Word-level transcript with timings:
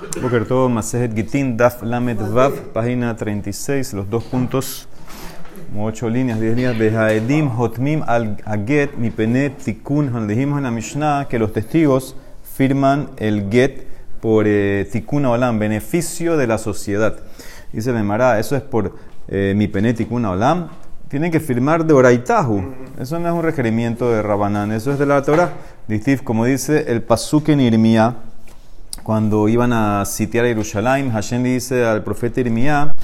Boker 0.00 0.46
todo, 0.46 0.68
Masejet 0.70 1.14
Gitin, 1.14 1.58
Daf 1.58 1.82
Lamed 1.82 2.18
Vav, 2.32 2.54
página 2.72 3.14
36, 3.14 3.92
los 3.92 4.08
dos 4.08 4.24
puntos, 4.24 4.88
como 5.68 5.84
ocho 5.84 6.08
líneas, 6.08 6.40
diez 6.40 6.56
líneas. 6.56 6.78
Behaedim 6.78 7.48
Hotmim 7.50 8.02
al 8.06 8.38
Aget, 8.46 8.96
mi 8.96 9.10
pene 9.10 9.50
Tikun, 9.50 10.26
dijimos 10.26 10.56
en 10.56 10.64
la 10.64 10.70
Mishnah 10.70 11.26
que 11.28 11.38
los 11.38 11.52
testigos 11.52 12.16
firman 12.42 13.10
el 13.18 13.50
Get 13.50 13.86
por 14.22 14.46
eh, 14.48 14.88
Olam, 15.10 15.58
beneficio 15.58 16.38
de 16.38 16.46
la 16.46 16.56
sociedad. 16.56 17.18
Dice 17.70 17.92
Lemara, 17.92 18.38
eso 18.38 18.56
es 18.56 18.62
por 18.62 18.96
eh, 19.28 19.52
mi 19.54 19.68
pene 19.68 19.92
Tikun 19.92 20.24
Olam. 20.24 20.68
Tienen 21.08 21.30
que 21.30 21.40
firmar 21.40 21.84
de 21.84 21.92
Oraitahu. 21.92 22.72
Eso 22.98 23.18
no 23.18 23.28
es 23.28 23.34
un 23.34 23.42
requerimiento 23.42 24.10
de 24.10 24.22
Rabanán, 24.22 24.72
eso 24.72 24.92
es 24.92 24.98
de 24.98 25.04
la 25.04 25.20
Torah. 25.22 25.52
Distif, 25.88 26.22
como 26.22 26.46
dice 26.46 26.86
el 26.88 27.02
Pasuk 27.02 27.50
en 27.50 27.60
Irmía 27.60 28.16
cuando 29.10 29.48
iban 29.48 29.72
a 29.72 30.04
sitiar 30.04 30.44
a 30.44 30.48
Jerusalén, 30.50 31.10
Hashem 31.10 31.42
dice 31.42 31.84
al 31.84 32.04
profeta 32.04 32.42
Irmía 32.42 32.94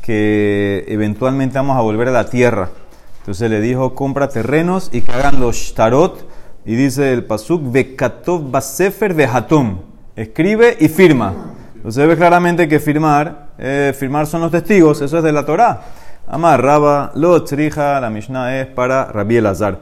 que 0.00 0.84
eventualmente 0.86 1.58
vamos 1.58 1.76
a 1.76 1.80
volver 1.80 2.06
a 2.06 2.12
la 2.12 2.30
tierra. 2.30 2.70
Entonces 3.18 3.50
le 3.50 3.60
dijo, 3.60 3.92
compra 3.92 4.28
terrenos 4.28 4.90
y 4.92 5.00
que 5.00 5.10
hagan 5.10 5.40
los 5.40 5.56
shtarot. 5.56 6.24
Y 6.64 6.76
dice 6.76 7.12
el 7.12 7.24
pasuk, 7.24 7.72
Bekatov 7.72 8.48
basefer 8.48 9.12
vehatum. 9.12 9.78
Escribe 10.14 10.76
y 10.78 10.86
firma. 10.86 11.34
Entonces 11.74 12.06
ve 12.06 12.16
claramente 12.16 12.68
que 12.68 12.78
firmar, 12.78 13.48
eh, 13.58 13.92
firmar 13.98 14.28
son 14.28 14.42
los 14.42 14.52
testigos, 14.52 15.00
eso 15.00 15.18
es 15.18 15.24
de 15.24 15.32
la 15.32 15.44
Torah. 15.44 15.82
Amar 16.28 16.62
Raba, 16.62 17.10
lo 17.16 17.42
trija, 17.42 18.00
la 18.00 18.08
Mishnah 18.08 18.60
es 18.60 18.68
para 18.68 19.06
Rabbi 19.06 19.38
Elazar. 19.38 19.80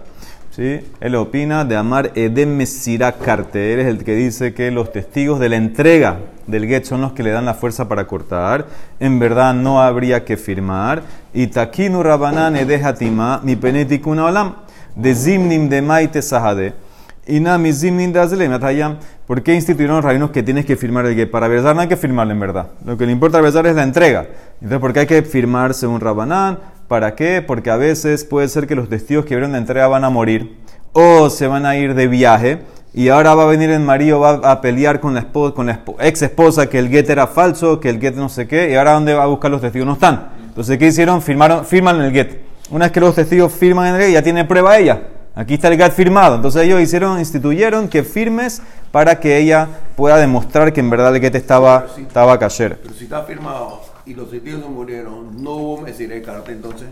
Él 0.57 1.17
opina 1.17 1.65
de 1.65 1.77
Amar 1.77 2.13
Edem 2.15 2.57
Mesira 2.57 3.13
Karte. 3.13 3.75
Él 3.75 3.81
es 3.81 3.87
el 3.87 4.05
que 4.05 4.15
dice 4.15 4.55
que 4.55 4.71
los 4.71 4.93
testigos 4.93 5.41
de 5.41 5.49
la 5.49 5.57
entrega 5.57 6.19
del 6.47 6.67
get 6.69 6.85
son 6.85 7.01
los 7.01 7.13
que 7.13 7.25
le 7.25 7.31
dan 7.31 7.45
la 7.45 7.55
fuerza 7.55 7.89
para 7.89 8.07
cortar. 8.07 8.67
En 9.01 9.19
verdad 9.19 9.53
no 9.53 9.83
habría 9.83 10.25
que 10.25 10.37
firmar. 10.37 11.03
Y 11.33 11.49
Takinu 11.49 12.03
Rabanan 12.05 12.55
Edehatima, 12.55 13.41
mi 13.43 13.57
penetikuna 13.57 14.27
olam, 14.27 14.55
de 14.95 15.15
Zimnim 15.15 15.69
de 15.69 15.83
Maite 15.83 16.23
Sahade. 16.23 16.75
Y 17.27 17.41
Nami 17.41 17.73
Zimnim 17.73 18.13
de 18.13 18.97
¿Por 19.27 19.43
qué 19.43 19.55
instituyeron 19.55 19.97
los 19.97 20.05
rabinos 20.05 20.31
que 20.31 20.43
tienes 20.43 20.67
que 20.67 20.77
firmar 20.77 21.07
el 21.07 21.15
get? 21.15 21.31
Para 21.31 21.49
versar 21.49 21.75
no 21.75 21.81
hay 21.81 21.89
que 21.89 21.97
firmarlo 21.97 22.33
en 22.33 22.41
verdad. 22.41 22.69
Lo 22.85 22.97
que 22.97 23.07
le 23.07 23.13
importa 23.13 23.39
a 23.39 23.49
es 23.49 23.55
la 23.55 23.83
entrega. 23.83 24.27
Entonces, 24.61 24.79
¿por 24.79 24.93
qué 24.93 25.01
hay 25.01 25.07
que 25.07 25.23
firmar 25.23 25.73
según 25.73 26.01
Rabanán? 26.01 26.59
¿Para 26.89 27.15
qué? 27.15 27.43
Porque 27.47 27.71
a 27.71 27.77
veces 27.77 28.25
puede 28.25 28.49
ser 28.49 28.67
que 28.67 28.75
los 28.75 28.89
testigos 28.89 29.25
que 29.25 29.35
vieron 29.35 29.53
la 29.53 29.59
entrega 29.59 29.89
van 29.89 30.05
a 30.05 30.11
morir 30.11 30.59
o 30.93 31.31
se 31.31 31.47
van 31.47 31.67
a 31.67 31.77
ir 31.77 31.95
de 31.95 32.07
viaje 32.07 32.61
y 32.93 33.09
ahora 33.09 33.35
va 33.35 33.43
a 33.43 33.47
venir 33.47 33.71
el 33.71 33.81
marido, 33.81 34.21
va 34.21 34.35
a 34.51 34.61
pelear 34.61 35.01
con 35.01 35.15
la, 35.15 35.21
esposa, 35.21 35.55
con 35.55 35.67
la 35.67 35.81
ex 35.99 36.23
esposa 36.23 36.69
que 36.69 36.79
el 36.79 36.89
get 36.89 37.11
era 37.11 37.27
falso, 37.27 37.81
que 37.81 37.91
el 37.91 38.01
get 38.01 38.15
no 38.15 38.29
sé 38.29 38.47
qué, 38.47 38.71
y 38.71 38.77
ahora 38.77 38.93
¿dónde 38.93 39.15
va 39.15 39.25
a 39.25 39.27
buscar 39.27 39.51
los 39.51 39.61
testigos? 39.61 39.87
No 39.87 39.95
están. 39.95 40.29
Entonces, 40.47 40.79
¿qué 40.79 40.87
hicieron? 40.87 41.21
Firmaron, 41.21 41.65
firman 41.65 42.01
el 42.01 42.13
get. 42.13 42.45
Una 42.71 42.85
vez 42.85 42.93
que 42.93 43.01
los 43.01 43.17
testigos 43.17 43.53
firman 43.53 43.89
en 43.89 43.95
el 43.97 44.01
get, 44.03 44.13
ya 44.13 44.23
tiene 44.23 44.45
prueba 44.45 44.79
ella. 44.79 45.03
Aquí 45.35 45.55
está 45.55 45.67
el 45.67 45.77
get 45.77 45.91
firmado. 45.91 46.37
Entonces 46.37 46.63
ellos 46.63 46.81
hicieron, 46.81 47.19
instituyeron 47.19 47.89
que 47.89 48.05
firmes 48.05 48.63
para 48.93 49.19
que 49.19 49.39
ella 49.39 49.67
pueda 49.97 50.17
demostrar 50.17 50.73
que 50.73 50.79
en 50.79 50.91
verdad 50.91 51.17
el 51.17 51.21
get 51.21 51.35
estaba, 51.35 51.87
estaba 51.99 52.39
cayer. 52.39 52.79
Pero 52.81 52.95
si 52.95 53.05
está 53.05 53.25
firmado 53.25 53.81
y 54.07 54.15
los 54.15 54.31
testigos 54.31 54.61
no 54.61 54.69
murieron, 54.69 55.43
¿no 55.43 55.53
hubo 55.53 55.81
Mesire 55.83 56.21
carta 56.23 56.53
entonces? 56.53 56.89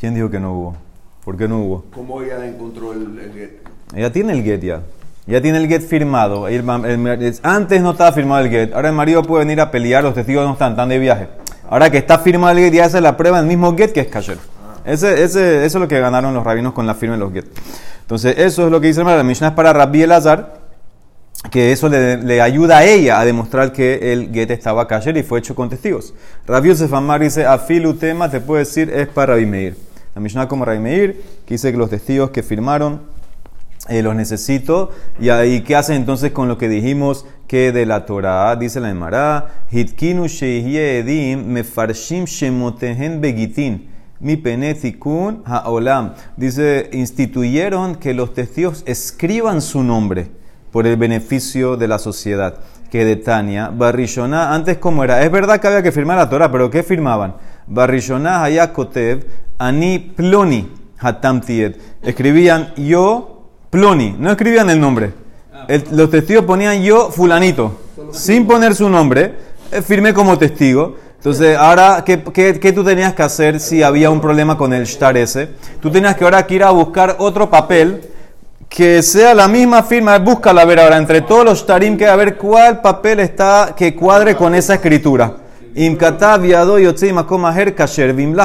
¿Quién 0.00 0.14
dijo 0.14 0.30
que 0.30 0.40
no 0.40 0.52
hubo? 0.52 0.76
¿Por 1.24 1.36
qué 1.36 1.46
no 1.48 1.58
hubo? 1.58 1.84
¿Cómo 1.94 2.22
ella 2.22 2.44
encontró 2.46 2.92
el, 2.92 3.18
el 3.18 3.32
get? 3.32 3.50
Ella 3.94 4.12
tiene 4.12 4.32
el 4.32 4.42
get 4.42 4.60
ya. 4.62 4.80
Ya 5.26 5.40
tiene 5.42 5.58
el 5.58 5.68
get 5.68 5.82
firmado. 5.82 6.48
El- 6.48 6.68
el- 6.68 7.38
antes 7.42 7.82
no 7.82 7.90
estaba 7.90 8.12
firmado 8.12 8.44
el 8.44 8.50
get. 8.50 8.72
Ahora 8.74 8.88
el 8.88 8.94
marido 8.94 9.22
puede 9.22 9.44
venir 9.44 9.60
a 9.60 9.70
pelear, 9.70 10.02
los 10.02 10.14
testigos 10.14 10.46
no 10.46 10.52
están, 10.54 10.72
están 10.72 10.88
de 10.88 10.98
viaje. 10.98 11.28
Ahora 11.68 11.90
que 11.90 11.98
está 11.98 12.18
firmado 12.18 12.56
el 12.56 12.64
get, 12.64 12.72
ya 12.74 12.84
hace 12.86 13.00
la 13.00 13.16
prueba 13.16 13.38
del 13.38 13.46
mismo 13.46 13.76
get 13.76 13.92
que 13.92 14.00
es 14.00 14.06
kasher. 14.08 14.38
Ese, 14.86 15.22
ese, 15.22 15.66
eso 15.66 15.78
es 15.78 15.82
lo 15.82 15.86
que 15.88 16.00
ganaron 16.00 16.32
los 16.32 16.42
rabinos 16.44 16.72
con 16.72 16.86
la 16.86 16.94
firma 16.94 17.16
de 17.16 17.20
los 17.20 17.32
get. 17.32 17.44
Entonces, 18.00 18.38
eso 18.38 18.64
es 18.64 18.70
lo 18.72 18.80
que 18.80 18.86
dice 18.86 19.04
la 19.04 19.22
Mishnah 19.22 19.48
es 19.48 19.54
para 19.54 19.74
Rabbi 19.74 20.02
Elazar, 20.02 20.54
que 21.50 21.72
eso 21.72 21.88
le, 21.88 22.18
le 22.18 22.40
ayuda 22.40 22.78
a 22.78 22.84
ella 22.84 23.20
a 23.20 23.24
demostrar 23.24 23.72
que 23.72 24.12
el 24.12 24.32
get 24.32 24.50
estaba 24.50 24.86
kasher 24.88 25.16
y 25.16 25.22
fue 25.22 25.38
hecho 25.38 25.54
con 25.54 25.70
testigos. 25.70 26.12
Rabbi 26.46 26.68
Yosef 26.68 26.92
Amar 26.92 27.20
dice, 27.20 27.46
afilu 27.46 27.94
tema, 27.94 28.30
te 28.30 28.40
puede 28.40 28.64
decir, 28.64 28.90
es 28.90 29.08
para 29.08 29.34
Rabbi 29.34 29.46
Meir. 29.46 29.76
La 30.14 30.20
Mishnah 30.20 30.48
como 30.48 30.64
Rabbi 30.64 30.80
Meir, 30.80 31.22
que 31.46 31.54
dice 31.54 31.70
que 31.70 31.78
los 31.78 31.90
testigos 31.90 32.30
que 32.30 32.42
firmaron 32.42 33.02
eh, 33.88 34.02
los 34.02 34.14
necesito. 34.14 34.90
Y 35.20 35.28
ahí, 35.28 35.62
¿qué 35.62 35.76
hacen 35.76 35.96
entonces 35.96 36.32
con 36.32 36.48
lo 36.48 36.58
que 36.58 36.68
dijimos 36.68 37.24
que 37.46 37.72
de 37.72 37.86
la 37.86 38.04
Torah? 38.04 38.56
Dice 38.56 38.80
la 38.80 38.90
Emara, 38.90 39.64
Hitkinu 39.70 40.26
edim 40.26 41.46
mefarshim 41.46 42.24
shemotehen 42.24 43.20
begitin. 43.20 43.88
Mi 44.20 44.36
penetikun 44.36 45.42
haolam. 45.46 46.14
Dice, 46.36 46.90
instituyeron 46.92 47.94
que 47.94 48.12
los 48.12 48.34
testigos 48.34 48.82
escriban 48.84 49.62
su 49.62 49.84
nombre 49.84 50.37
por 50.72 50.86
el 50.86 50.96
beneficio 50.96 51.76
de 51.76 51.88
la 51.88 51.98
sociedad. 51.98 52.54
Que 52.90 53.04
de 53.04 53.16
Tania, 53.16 53.70
Barrishoná, 53.72 54.54
antes 54.54 54.78
como 54.78 55.04
era, 55.04 55.22
es 55.22 55.30
verdad 55.30 55.60
que 55.60 55.66
había 55.66 55.82
que 55.82 55.92
firmar 55.92 56.16
la 56.16 56.30
Torah, 56.30 56.50
pero 56.50 56.70
¿qué 56.70 56.82
firmaban? 56.82 57.34
Barrishoná 57.66 58.42
hayakotev, 58.44 59.24
ani 59.58 59.98
ploni 59.98 60.72
hatam 60.98 61.40
tied. 61.42 61.76
Escribían 62.02 62.72
yo 62.76 63.50
ploni, 63.68 64.16
no 64.18 64.30
escribían 64.30 64.70
el 64.70 64.80
nombre. 64.80 65.12
El- 65.68 65.84
los 65.92 66.08
testigos 66.10 66.46
ponían 66.46 66.80
yo 66.82 67.10
fulanito, 67.10 67.78
sin 68.10 68.46
poner 68.46 68.74
su 68.74 68.88
nombre, 68.88 69.34
eh, 69.70 69.82
firmé 69.82 70.14
como 70.14 70.38
testigo. 70.38 70.96
Entonces, 71.16 71.58
ahora, 71.58 72.02
¿qué, 72.06 72.22
qué, 72.32 72.58
qué 72.58 72.72
tú 72.72 72.84
tenías 72.84 73.12
que 73.12 73.22
hacer 73.22 73.60
si 73.60 73.82
había 73.82 74.08
un 74.08 74.20
problema 74.20 74.56
con 74.56 74.72
el 74.72 74.84
shtar 74.86 75.16
ese? 75.18 75.48
Tú 75.82 75.90
tenías 75.90 76.16
que 76.16 76.24
ahora 76.24 76.46
que 76.46 76.54
ir 76.54 76.62
a 76.64 76.70
buscar 76.70 77.16
otro 77.18 77.50
papel 77.50 78.00
que 78.68 79.02
sea 79.02 79.34
la 79.34 79.48
misma 79.48 79.82
firma, 79.82 80.18
búscala 80.18 80.62
a 80.62 80.64
ver 80.64 80.80
ahora, 80.80 80.98
entre 80.98 81.22
todos 81.22 81.44
los 81.44 81.58
shtarim, 81.60 81.96
que 81.96 82.06
a 82.06 82.16
ver 82.16 82.36
cuál 82.36 82.80
papel 82.80 83.20
está 83.20 83.74
que 83.76 83.94
cuadre 83.94 84.36
con 84.36 84.54
esa 84.54 84.74
escritura. 84.74 85.36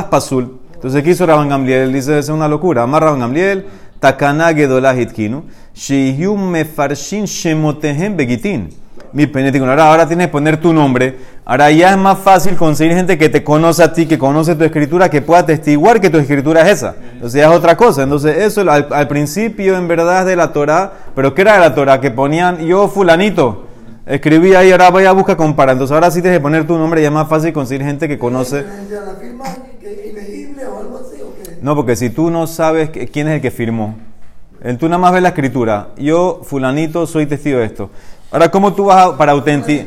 Pasul. 0.10 0.60
Entonces, 0.74 1.04
¿qué 1.04 1.10
hizo 1.12 1.26
Rabban 1.26 1.50
Gamliel? 1.50 1.94
Dice, 1.94 2.20
es 2.20 2.30
una 2.30 2.48
locura. 2.48 2.84
Amar 2.84 3.04
Rabban 3.04 3.20
Gamliel, 3.22 3.66
takana 4.00 4.54
gedolah 4.54 4.96
hitkinu, 4.96 5.44
sheyum 5.74 6.52
mefarshin 6.52 7.26
shemotehem 7.26 8.18
begitin. 8.18 8.83
Mi 9.14 9.28
penético. 9.28 9.66
Ahora, 9.66 9.90
ahora 9.90 10.08
tienes 10.08 10.28
que 10.28 10.32
poner 10.32 10.58
tu 10.58 10.74
nombre. 10.74 11.18
Ahora 11.46 11.70
ya 11.72 11.92
es 11.92 11.98
más 11.98 12.18
fácil 12.18 12.56
conseguir 12.56 12.96
gente 12.96 13.18
que 13.18 13.30
te 13.30 13.44
conoce 13.44 13.84
a 13.84 13.94
ti, 13.94 14.08
que 14.08 14.18
conoce 14.18 14.56
tu 14.56 14.64
escritura, 14.64 15.10
que 15.10 15.22
pueda 15.22 15.46
testiguar 15.46 16.02
que 16.02 16.10
tu 16.10 16.18
escritura 16.18 16.62
es 16.64 16.80
esa. 16.80 16.96
Entonces 17.14 17.40
ya 17.40 17.48
es 17.52 17.56
otra 17.56 17.78
cosa. 17.78 18.02
Entonces 18.04 18.38
eso 18.38 18.62
al, 18.62 18.88
al 18.92 19.08
principio 19.08 19.78
en 19.78 19.88
verdad 19.88 20.22
es 20.22 20.26
de 20.26 20.36
la 20.36 20.52
Torah. 20.52 20.94
Pero 21.16 21.36
¿qué 21.36 21.42
era 21.44 21.54
de 21.54 21.60
la 21.60 21.76
Torah? 21.76 22.02
Que 22.02 22.10
ponían 22.10 22.58
yo 22.66 22.88
fulanito. 22.88 23.68
Escribí 24.08 24.56
ahí, 24.56 24.72
ahora 24.72 24.90
voy 24.90 25.06
a 25.06 25.12
buscar 25.12 25.38
comparar. 25.38 25.74
Entonces 25.74 25.94
ahora 25.94 26.10
sí 26.10 26.22
tienes 26.22 26.40
que 26.40 26.44
poner 26.44 26.66
tu 26.66 26.76
nombre 26.78 27.00
y 27.02 27.06
es 27.06 27.12
más 27.12 27.30
fácil 27.30 27.54
conseguir 27.54 27.86
gente 27.86 28.08
que 28.08 28.18
conoce. 28.18 28.64
¿La 28.64 29.14
firma 29.20 29.46
que- 29.80 30.10
ilegible 30.12 30.66
o 30.66 30.80
algo 30.80 30.98
así 30.98 31.22
o 31.22 31.34
qué? 31.44 31.58
No, 31.62 31.76
porque 31.76 31.96
si 31.96 32.10
tú 32.10 32.32
no 32.32 32.48
sabes 32.48 32.90
quién 32.90 33.28
es 33.28 33.36
el 33.36 33.42
que 33.42 33.52
firmó, 33.52 33.96
tú 34.80 34.88
nada 34.90 34.98
más 34.98 35.14
ves 35.14 35.22
la 35.22 35.30
escritura. 35.30 35.90
Yo, 35.98 36.42
fulanito, 36.44 37.06
soy 37.06 37.28
testigo 37.28 37.60
de 37.60 37.66
esto. 37.66 37.92
Ahora, 38.34 38.50
¿cómo 38.50 38.74
tú 38.74 38.86
vas 38.86 39.06
a, 39.06 39.16
para 39.16 39.34
autenticar? 39.34 39.86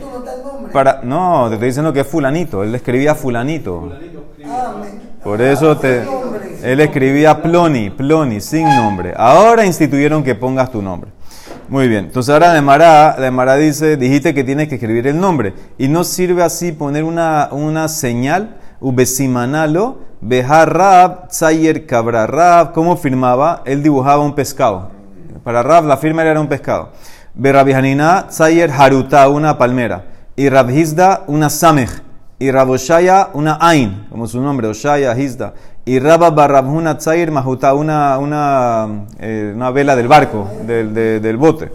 Para, 0.73 1.01
no, 1.03 1.49
te 1.49 1.55
estoy 1.55 1.67
diciendo 1.67 1.93
que 1.93 2.01
es 2.01 2.07
fulanito. 2.07 2.63
Él 2.63 2.73
escribía 2.77 3.17
fulanito. 3.17 3.91
Ah, 4.47 4.75
Por 5.25 5.43
eso 5.43 5.77
te, 5.77 6.05
él 6.63 6.79
escribía 6.79 7.43
ploni, 7.43 7.91
ploni, 7.91 8.41
sin 8.41 8.65
nombre. 8.65 9.15
Ahora 9.17 9.67
instituyeron 9.67 10.23
que 10.23 10.37
pongas 10.37 10.71
tu 10.71 10.81
nombre. 10.81 11.11
Muy 11.69 11.89
bien. 11.89 12.05
Entonces 12.05 12.33
ahora 12.33 12.53
de 12.53 12.63
Mará, 12.63 13.17
de 13.19 13.33
Mará 13.33 13.57
dice, 13.57 13.97
dijiste 13.97 14.33
que 14.33 14.45
tienes 14.45 14.69
que 14.69 14.77
escribir 14.77 15.09
el 15.09 15.19
nombre. 15.19 15.53
Y 15.77 15.89
no 15.89 16.05
sirve 16.05 16.45
así 16.45 16.71
poner 16.71 17.03
una, 17.03 17.49
una 17.51 17.89
señal, 17.89 18.59
ubesimanalo, 18.79 19.99
bejar 20.21 20.73
rab, 20.73 21.27
tzayer 21.31 21.85
cabra 21.85 22.29
rab. 22.29 22.73
¿Cómo 22.73 22.97
firmaba? 22.97 23.63
Él 23.65 23.83
dibujaba 23.83 24.23
un 24.23 24.37
pescado. 24.37 24.95
Para 25.47 25.63
Rab 25.63 25.85
la 25.85 25.97
firma 25.97 26.25
era 26.25 26.41
un 26.41 26.49
pescado. 26.49 26.91
Berabihanina, 27.37 28.27
tzayer 28.29 28.71
haruta, 28.71 29.29
una 29.29 29.59
palmera. 29.59 30.05
Y 30.37 30.49
Rabhizda, 30.49 31.25
una 31.27 31.51
samej. 31.51 31.91
Y 32.39 32.51
Raboshaya, 32.51 33.29
una 33.35 33.59
ain, 33.61 34.07
como 34.11 34.27
su 34.27 34.41
nombre, 34.41 34.67
Oshaya, 34.69 35.17
Hizda. 35.17 35.55
Y 35.85 35.99
Rabba 35.99 36.31
Barrabhuna 36.31 36.99
Tzair 36.99 37.31
Mahuta, 37.31 37.73
una, 37.75 38.19
una, 38.19 39.07
eh, 39.21 39.53
una 39.55 39.71
vela 39.71 39.95
del 39.97 40.09
barco, 40.09 40.49
del, 40.67 40.93
de- 40.93 41.21
del 41.21 41.37
bote. 41.37 41.71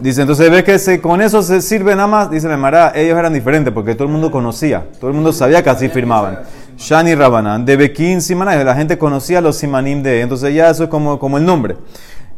Dice, 0.00 0.22
entonces 0.22 0.50
ves 0.50 0.62
que 0.64 0.78
se- 0.78 1.00
con 1.00 1.20
eso 1.20 1.42
se 1.42 1.60
sirve 1.60 1.94
nada 1.94 2.06
más, 2.08 2.30
dice 2.30 2.48
la 2.48 2.56
Mara, 2.56 2.92
ellos 2.94 3.18
eran 3.18 3.32
diferentes 3.34 3.72
porque 3.74 3.94
todo 3.94 4.04
el 4.04 4.12
mundo 4.12 4.30
conocía, 4.30 4.84
todo 5.00 5.10
el 5.10 5.14
mundo 5.14 5.32
sabía 5.32 5.62
que 5.62 5.70
así 5.70 5.88
firmaban. 5.88 6.40
Shani 6.76 7.14
Rabanan, 7.16 7.64
de 7.64 7.76
Bekin 7.76 8.22
Simaná, 8.22 8.54
la 8.64 8.74
gente 8.76 8.96
conocía 8.96 9.40
los 9.40 9.56
Simanim 9.56 10.02
de, 10.02 10.20
entonces 10.22 10.54
ya 10.54 10.70
eso 10.70 10.84
es 10.84 10.88
como, 10.90 11.18
como 11.18 11.36
el 11.36 11.44
nombre. 11.44 11.76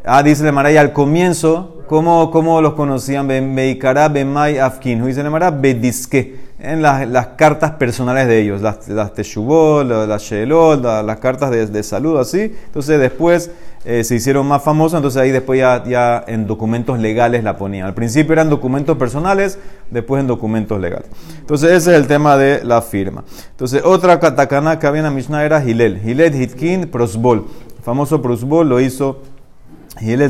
Ah, 0.05 0.23
dice 0.23 0.45
la 0.45 0.53
Mara, 0.53 0.73
y 0.73 0.77
al 0.77 0.93
comienzo, 0.93 1.85
¿cómo, 1.87 2.31
cómo 2.31 2.61
los 2.61 2.75
conocían? 2.75 3.29
Beikara, 3.29 4.09
Bemay, 4.09 4.59
Afkin. 4.59 5.05
Dice 5.05 5.23
la 5.23 5.31
Mara, 5.31 5.51
Bediske. 5.51 6.51
En 6.59 6.83
las, 6.83 7.29
cartas 7.37 7.73
personales 7.73 8.27
de 8.27 8.43
ellos, 8.43 8.61
las, 8.61 8.87
las 8.89 9.13
las, 9.17 10.23
Sheelot, 10.23 10.83
las, 10.83 11.05
las 11.05 11.19
cartas 11.19 11.51
de, 11.51 11.67
de 11.67 11.83
salud, 11.83 12.19
así. 12.19 12.55
Entonces 12.67 13.01
después 13.01 13.51
eh, 13.87 14.05
se 14.05 14.17
hicieron 14.17 14.47
más 14.47 14.63
famosos, 14.63 14.99
entonces 14.99 15.23
ahí 15.23 15.31
después 15.31 15.59
ya, 15.59 15.83
ya 15.85 16.23
en 16.27 16.47
documentos 16.47 16.99
legales 16.99 17.45
la 17.45 17.57
ponían. 17.57 17.87
Al 17.87 17.95
principio 17.95 18.35
eran 18.35 18.51
documentos 18.51 18.99
personales, 18.99 19.59
después 19.91 20.21
en 20.21 20.27
documentos 20.27 20.79
legales. 20.79 21.09
Entonces 21.39 21.71
ese 21.71 21.93
es 21.93 21.97
el 21.97 22.07
tema 22.07 22.37
de 22.37 22.63
la 22.63 22.83
firma. 22.83 23.25
Entonces 23.53 23.83
otra 23.83 24.21
katakana 24.21 24.79
que 24.79 24.87
había 24.87 24.99
en 24.99 25.05
la 25.05 25.11
Mishnah 25.11 25.47
era 25.47 25.65
Hilel. 25.65 25.99
Hilel 26.07 26.35
Hitkin 26.35 26.89
Prosbol. 26.91 27.47
El 27.79 27.83
famoso 27.83 28.21
Prosbol 28.21 28.69
lo 28.69 28.81
hizo 28.81 29.23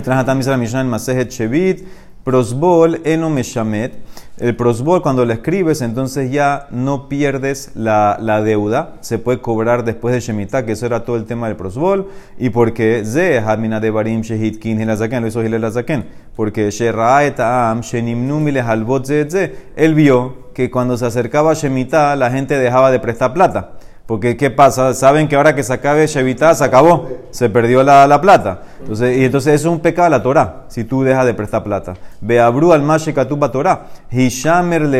Trajo 0.02 0.24
también 0.24 0.48
a 0.48 0.50
la 0.50 0.56
Mishnah 0.56 0.80
en 0.80 0.88
Masejet 0.88 1.30
Shevit. 1.30 1.86
Prosbol 2.24 3.00
eno 3.04 3.30
meshamet. 3.30 3.94
El 4.36 4.56
prosbol, 4.56 5.00
cuando 5.00 5.24
lo 5.24 5.32
escribes, 5.32 5.80
entonces 5.80 6.32
ya 6.32 6.66
no 6.70 7.08
pierdes 7.08 7.70
la, 7.74 8.18
la 8.20 8.42
deuda. 8.42 8.94
Se 9.00 9.18
puede 9.18 9.40
cobrar 9.40 9.84
después 9.84 10.14
de 10.14 10.20
Shemitah, 10.20 10.64
que 10.64 10.72
eso 10.72 10.86
era 10.86 11.04
todo 11.04 11.16
el 11.16 11.24
tema 11.24 11.46
del 11.46 11.56
prosbol. 11.56 12.08
Y 12.38 12.50
porque 12.50 13.04
Ze, 13.04 13.38
Hadmina 13.38 13.78
de 13.80 13.90
Barim, 13.90 14.22
Shehitkin, 14.22 14.80
Hilazaken, 14.80 15.22
lo 15.22 15.28
hizo 15.28 15.44
Hilazaken. 15.44 16.06
Porque 16.34 16.70
Sheraetaam, 16.70 17.82
Shenimnu, 17.82 18.40
Milehalbot, 18.40 19.06
Ze, 19.06 19.54
Él 19.76 19.94
vio 19.94 20.50
que 20.52 20.70
cuando 20.70 20.96
se 20.96 21.06
acercaba 21.06 21.54
Shemitah, 21.54 22.16
la 22.16 22.30
gente 22.30 22.58
dejaba 22.58 22.90
de 22.90 22.98
prestar 22.98 23.32
plata. 23.34 23.74
Porque, 24.10 24.36
¿qué 24.36 24.50
pasa? 24.50 24.92
Saben 24.92 25.28
que 25.28 25.36
ahora 25.36 25.54
que 25.54 25.62
se 25.62 25.72
acabe 25.72 26.04
Shevitá, 26.04 26.52
se 26.56 26.64
acabó. 26.64 27.08
Se 27.30 27.48
perdió 27.48 27.84
la, 27.84 28.08
la, 28.08 28.20
plata. 28.20 28.62
Entonces, 28.80 29.16
y 29.16 29.24
entonces 29.24 29.54
eso 29.54 29.68
es 29.68 29.72
un 29.72 29.78
pecado 29.78 30.06
de 30.06 30.10
la 30.10 30.20
Torah, 30.20 30.64
si 30.66 30.82
tú 30.82 31.04
dejas 31.04 31.26
de 31.26 31.32
prestar 31.32 31.62
plata. 31.62 31.94
Beabru 32.20 32.72
al 32.72 32.82
Mashekatuba 32.82 33.52
Torah. 33.52 33.86
Hishamer. 34.10 34.90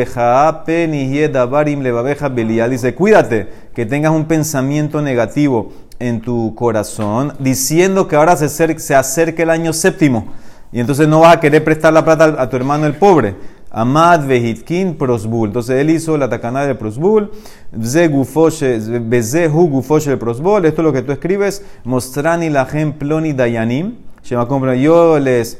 Dice, 2.69 2.95
cuídate, 2.95 3.49
que 3.75 3.85
tengas 3.85 4.13
un 4.13 4.23
pensamiento 4.23 5.01
negativo 5.01 5.73
en 5.99 6.21
tu 6.21 6.55
corazón, 6.55 7.33
diciendo 7.37 8.07
que 8.07 8.15
ahora 8.15 8.37
se 8.37 8.45
acerque, 8.45 8.79
se 8.79 8.95
acerque 8.95 9.41
el 9.41 9.49
año 9.49 9.73
séptimo. 9.73 10.29
Y 10.71 10.79
entonces 10.79 11.09
no 11.09 11.19
vas 11.19 11.35
a 11.35 11.39
querer 11.41 11.65
prestar 11.65 11.91
la 11.91 12.05
plata 12.05 12.33
a 12.41 12.49
tu 12.49 12.55
hermano 12.55 12.85
el 12.85 12.95
pobre. 12.95 13.35
Amad 13.71 14.27
vehitkin 14.27 14.95
prosbul. 14.95 15.47
Entonces 15.47 15.79
él 15.79 15.89
hizo 15.89 16.17
la 16.17 16.29
takana 16.29 16.65
de 16.65 16.75
prosbul. 16.75 17.31
Bezehu 17.71 19.67
gufoshe 19.69 20.17
prosbul. 20.17 20.65
Esto 20.65 20.81
es 20.81 20.85
lo 20.85 20.91
que 20.93 21.01
tú 21.01 21.13
escribes. 21.13 21.63
Mostrani 21.85 22.49
la 22.49 22.67
ploni 22.97 23.33
dayanim. 23.33 23.95
Yo 24.23 25.19
les 25.19 25.57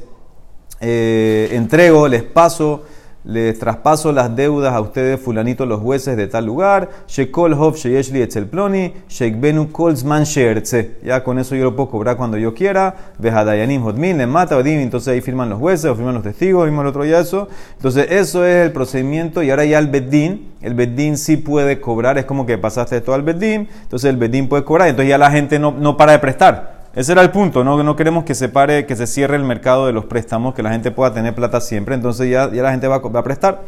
eh, 0.82 1.50
entrego, 1.54 2.08
les 2.08 2.24
paso 2.24 2.84
les 3.24 3.60
traspaso 3.60 4.12
las 4.12 4.36
deudas 4.36 4.74
a 4.74 4.82
ustedes, 4.82 5.20
fulanitos, 5.20 5.68
los 5.68 5.80
jueces 5.80 6.18
de 6.18 6.28
tal 6.28 6.46
lugar. 6.46 6.90
Shekol 7.08 7.54
Hov 7.54 7.76
Sheyeshli 7.76 8.22
Etzelploni, 8.22 8.94
Shekbenu 9.08 9.72
Kolzman. 9.72 10.26
Ya 11.04 11.24
con 11.24 11.38
eso 11.38 11.56
yo 11.56 11.66
lo 11.66 11.76
puedo 11.76 11.90
cobrar 11.90 12.18
cuando 12.18 12.38
yo 12.38 12.54
quiera. 12.54 12.96
Vejadayanim 13.20 13.86
Hodmin, 13.86 14.18
le 14.18 14.28
mata. 14.28 14.60
Entonces 14.60 15.08
ahí 15.10 15.22
firman 15.22 15.50
los 15.50 15.60
jueces, 15.60 15.86
o 15.86 15.96
firman 15.96 16.16
los 16.16 16.24
testigos, 16.24 16.66
vimos 16.66 16.82
el 16.82 16.88
otro 16.88 17.06
ya 17.06 17.20
eso. 17.20 17.48
Entonces 17.76 18.08
eso 18.10 18.46
es 18.46 18.66
el 18.66 18.72
procedimiento. 18.72 19.44
Y 19.44 19.52
ahora 19.52 19.66
ya 19.66 19.78
el 19.80 19.88
Beddin, 19.88 20.54
el 20.62 20.74
Beddin 20.74 21.18
sí 21.18 21.38
puede 21.38 21.80
cobrar. 21.80 22.18
Es 22.18 22.26
como 22.26 22.46
que 22.46 22.58
pasaste 22.58 23.02
todo 23.02 23.16
al 23.16 23.22
Beddin. 23.22 23.68
Entonces 23.84 24.10
el 24.10 24.18
Beddin 24.18 24.50
puede 24.50 24.64
cobrar. 24.64 24.88
Entonces 24.88 25.10
ya 25.10 25.18
la 25.18 25.30
gente 25.30 25.60
no, 25.60 25.72
no 25.72 25.96
para 25.96 26.14
de 26.14 26.20
prestar. 26.20 26.81
Ese 26.94 27.14
era 27.14 27.22
el 27.22 27.32
punto, 27.32 27.64
¿no? 27.64 27.82
No 27.82 27.96
queremos 27.96 28.26
que 28.26 28.36
se 28.36 28.50
pare, 28.50 28.86
que 28.86 28.98
se 28.98 29.08
cierre 29.08 29.38
el 29.38 29.46
mercado 29.46 29.86
de 29.86 29.94
los 29.94 30.06
préstamos, 30.06 30.54
que 30.54 30.62
la 30.62 30.72
gente 30.72 30.92
pueda 30.92 31.14
tener 31.14 31.34
plata 31.34 31.62
siempre, 31.62 31.96
entonces 31.96 32.30
ya, 32.30 32.52
ya 32.52 32.64
la 32.64 32.72
gente 32.72 32.86
va, 32.88 32.98
a 32.98 33.24
prestar. 33.24 33.62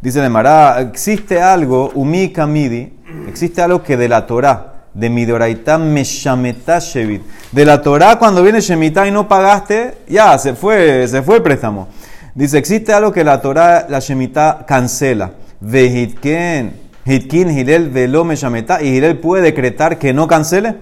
Dice 0.00 0.22
de 0.22 0.30
Mará, 0.30 0.80
existe 0.80 1.42
algo, 1.42 1.90
umi 1.94 2.32
kamidi, 2.32 2.90
existe 3.28 3.60
algo 3.60 3.82
que 3.82 3.98
de 3.98 4.08
la 4.08 4.26
Torah, 4.26 4.84
de 4.94 5.10
midoraita 5.10 5.76
meshametá 5.76 6.78
shevit. 6.78 7.20
De 7.52 7.66
la 7.66 7.82
Torah, 7.82 8.18
cuando 8.18 8.42
viene 8.42 8.60
Shemitah 8.60 9.06
y 9.06 9.10
no 9.10 9.28
pagaste, 9.28 9.98
ya, 10.08 10.38
se 10.38 10.54
fue, 10.54 11.06
se 11.06 11.20
fue 11.20 11.36
el 11.36 11.42
préstamo. 11.42 11.88
Dice, 12.34 12.56
existe 12.56 12.94
algo 12.94 13.12
que 13.12 13.24
la 13.24 13.42
Torah, 13.42 13.86
la 13.90 13.98
Shemitah, 13.98 14.64
cancela. 14.66 15.32
Vehitken, 15.60 16.72
hitkin, 17.04 17.50
hilel, 17.50 17.90
velo 17.90 18.24
meshametá, 18.24 18.82
y 18.82 18.88
hilel 18.88 19.18
puede 19.18 19.42
decretar 19.42 19.98
que 19.98 20.14
no 20.14 20.26
cancele. 20.26 20.76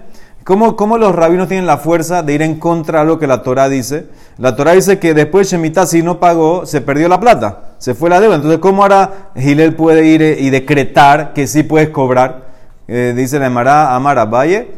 ¿Cómo, 0.49 0.77
¿Cómo, 0.77 0.97
los 0.97 1.15
rabinos 1.15 1.47
tienen 1.49 1.67
la 1.67 1.77
fuerza 1.77 2.23
de 2.23 2.33
ir 2.33 2.41
en 2.41 2.59
contra 2.59 3.01
de 3.01 3.05
lo 3.05 3.19
que 3.19 3.27
la 3.27 3.43
Torah 3.43 3.69
dice? 3.69 4.07
La 4.39 4.57
Torah 4.57 4.73
dice 4.73 4.99
que 4.99 5.13
después 5.13 5.51
Shemitah, 5.51 5.85
si 5.85 6.03
no 6.03 6.19
pagó, 6.21 6.65
se 6.65 6.81
perdió 6.81 7.07
la 7.07 7.21
plata, 7.21 7.75
se 7.77 7.95
fue 7.95 8.09
la 8.09 8.19
deuda. 8.19 8.37
Entonces, 8.37 8.59
¿cómo 8.59 8.81
ahora 8.81 9.31
Gilel 9.37 9.75
puede 9.75 10.07
ir 10.07 10.23
eh, 10.23 10.39
y 10.41 10.49
decretar 10.49 11.35
que 11.35 11.47
sí 11.47 11.65
puedes 11.65 11.91
cobrar? 11.91 12.47
Eh, 12.89 13.13
dice 13.15 13.39
la 13.39 13.49
Emara 13.49 13.95
Amara 13.95 14.25
Valle, 14.25 14.71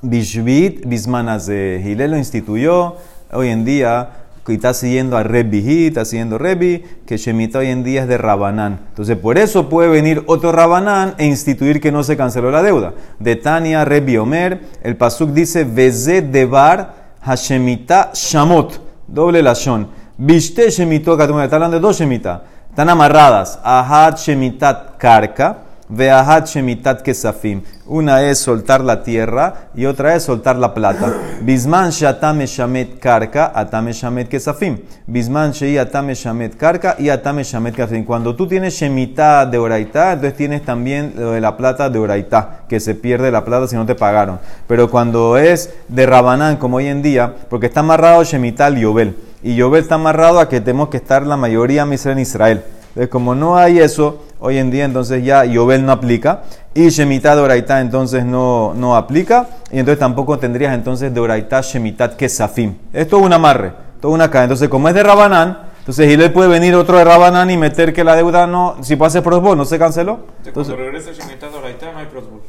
Bishvit 0.00 0.86
Bismanase. 0.86 1.82
Gilel 1.84 2.12
lo 2.12 2.16
instituyó. 2.16 2.96
Hoy 3.30 3.50
en 3.50 3.66
día 3.66 4.08
y 4.52 4.56
está 4.56 4.74
siguiendo 4.74 5.16
a 5.16 5.22
Rebbi, 5.22 5.86
está 5.86 6.04
siguiendo 6.04 6.38
Rebbi, 6.38 6.84
que 7.06 7.16
Shemitah 7.16 7.60
hoy 7.60 7.68
en 7.68 7.84
día 7.84 8.02
es 8.02 8.08
de 8.08 8.18
Rabanán. 8.18 8.80
Entonces, 8.88 9.16
por 9.16 9.38
eso 9.38 9.68
puede 9.68 9.88
venir 9.88 10.24
otro 10.26 10.52
Rabanán 10.52 11.14
e 11.18 11.26
instituir 11.26 11.80
que 11.80 11.92
no 11.92 12.02
se 12.02 12.16
canceló 12.16 12.50
la 12.50 12.62
deuda. 12.62 12.94
De 13.18 13.36
Tania, 13.36 13.84
Rebbi 13.84 14.16
Omer, 14.16 14.60
el 14.82 14.96
Pasuk 14.96 15.30
dice, 15.30 15.64
Veze 15.64 16.22
Devar 16.22 16.94
Hashemita 17.22 18.12
Shamot, 18.14 18.80
doble 19.06 19.42
lashon. 19.42 19.88
Viste 20.16 20.70
Shemitó, 20.70 21.12
está 21.12 21.56
hablando 21.56 21.76
de 21.76 21.80
dos 21.80 21.98
Shemitah. 21.98 22.42
Están 22.70 22.90
amarradas. 22.90 23.58
Ahat 23.64 24.18
Shemitat 24.18 24.98
Karka 24.98 25.67
Veahat 25.88 26.46
Shemitat 26.46 27.02
Kesafim. 27.02 27.62
Una 27.86 28.22
es 28.22 28.38
soltar 28.38 28.82
la 28.82 29.02
tierra 29.02 29.70
y 29.74 29.86
otra 29.86 30.14
es 30.14 30.24
soltar 30.24 30.56
la 30.56 30.74
plata. 30.74 31.14
Bisman 31.40 31.90
Shatame 31.90 32.46
Shamet 32.46 32.98
Karka, 32.98 33.52
Atame 33.54 33.92
Shamet 33.92 34.28
Kesafim. 34.28 34.78
Bisman 35.06 35.52
Shei 35.52 35.78
Atame 35.78 36.14
Shamet 36.14 36.56
Karka 36.56 36.96
y 36.98 37.08
Atame 37.08 37.42
Shamet 37.42 37.74
Kesafim. 37.74 38.04
Cuando 38.04 38.36
tú 38.36 38.46
tienes 38.46 38.74
Shemitah 38.74 39.46
de 39.46 39.58
Oraitá, 39.58 40.12
entonces 40.12 40.36
tienes 40.36 40.62
también 40.64 41.14
lo 41.16 41.32
de 41.32 41.40
la 41.40 41.56
plata 41.56 41.88
de 41.88 41.98
Oraitá, 41.98 42.60
que 42.68 42.80
se 42.80 42.94
pierde 42.94 43.30
la 43.30 43.44
plata 43.44 43.66
si 43.66 43.76
no 43.76 43.86
te 43.86 43.94
pagaron. 43.94 44.38
Pero 44.66 44.90
cuando 44.90 45.38
es 45.38 45.74
de 45.88 46.04
Rabanán, 46.04 46.58
como 46.58 46.76
hoy 46.76 46.86
en 46.88 47.00
día, 47.02 47.34
porque 47.48 47.66
está 47.66 47.80
amarrado 47.80 48.22
Shemitah 48.24 48.66
al 48.66 48.76
Yobel. 48.76 49.16
Y 49.42 49.54
Yobel 49.54 49.82
está 49.82 49.94
amarrado 49.94 50.40
a 50.40 50.48
que 50.48 50.60
tenemos 50.60 50.88
que 50.88 50.96
estar 50.96 51.26
la 51.26 51.36
mayoría 51.36 51.82
en 51.82 52.18
Israel. 52.18 52.62
Entonces, 52.88 53.08
como 53.08 53.34
no 53.34 53.56
hay 53.56 53.78
eso, 53.78 54.24
hoy 54.40 54.58
en 54.58 54.70
día 54.70 54.84
entonces 54.84 55.24
ya 55.24 55.44
Yobel 55.44 55.84
no 55.84 55.92
aplica 55.92 56.42
y 56.74 56.88
Shemitah 56.88 57.36
de 57.36 57.42
Oraitá 57.42 57.80
entonces 57.80 58.24
no, 58.24 58.72
no 58.74 58.96
aplica 58.96 59.48
y 59.70 59.78
entonces 59.78 59.98
tampoco 59.98 60.38
tendrías 60.38 60.74
entonces 60.74 61.12
de 61.12 61.20
Oraitá 61.20 61.60
Shemitat 61.60 62.16
Kesafim. 62.16 62.74
Esto 62.92 63.18
es 63.18 63.22
un 63.24 63.32
amarre, 63.32 63.72
todo 64.00 64.12
una 64.12 64.28
cadena. 64.30 64.44
Entonces 64.44 64.68
como 64.68 64.88
es 64.88 64.94
de 64.94 65.02
Rabanán, 65.02 65.58
entonces 65.78 66.08
Gilel 66.08 66.32
puede 66.32 66.48
venir 66.48 66.74
otro 66.74 66.98
de 66.98 67.04
Rabanán 67.04 67.50
y 67.50 67.56
meter 67.56 67.92
que 67.92 68.04
la 68.04 68.14
deuda 68.14 68.46
no, 68.46 68.76
si 68.82 68.96
pase 68.96 69.22
prosbol, 69.22 69.56
no 69.56 69.64
se 69.64 69.78
canceló. 69.78 70.20
Entonces, 70.44 70.74
cuando 70.74 70.98
Shemitah 70.98 71.48
de 71.48 71.56
Oraitá 71.56 71.92
no 71.92 71.98
hay 71.98 72.06
prosbol. 72.06 72.42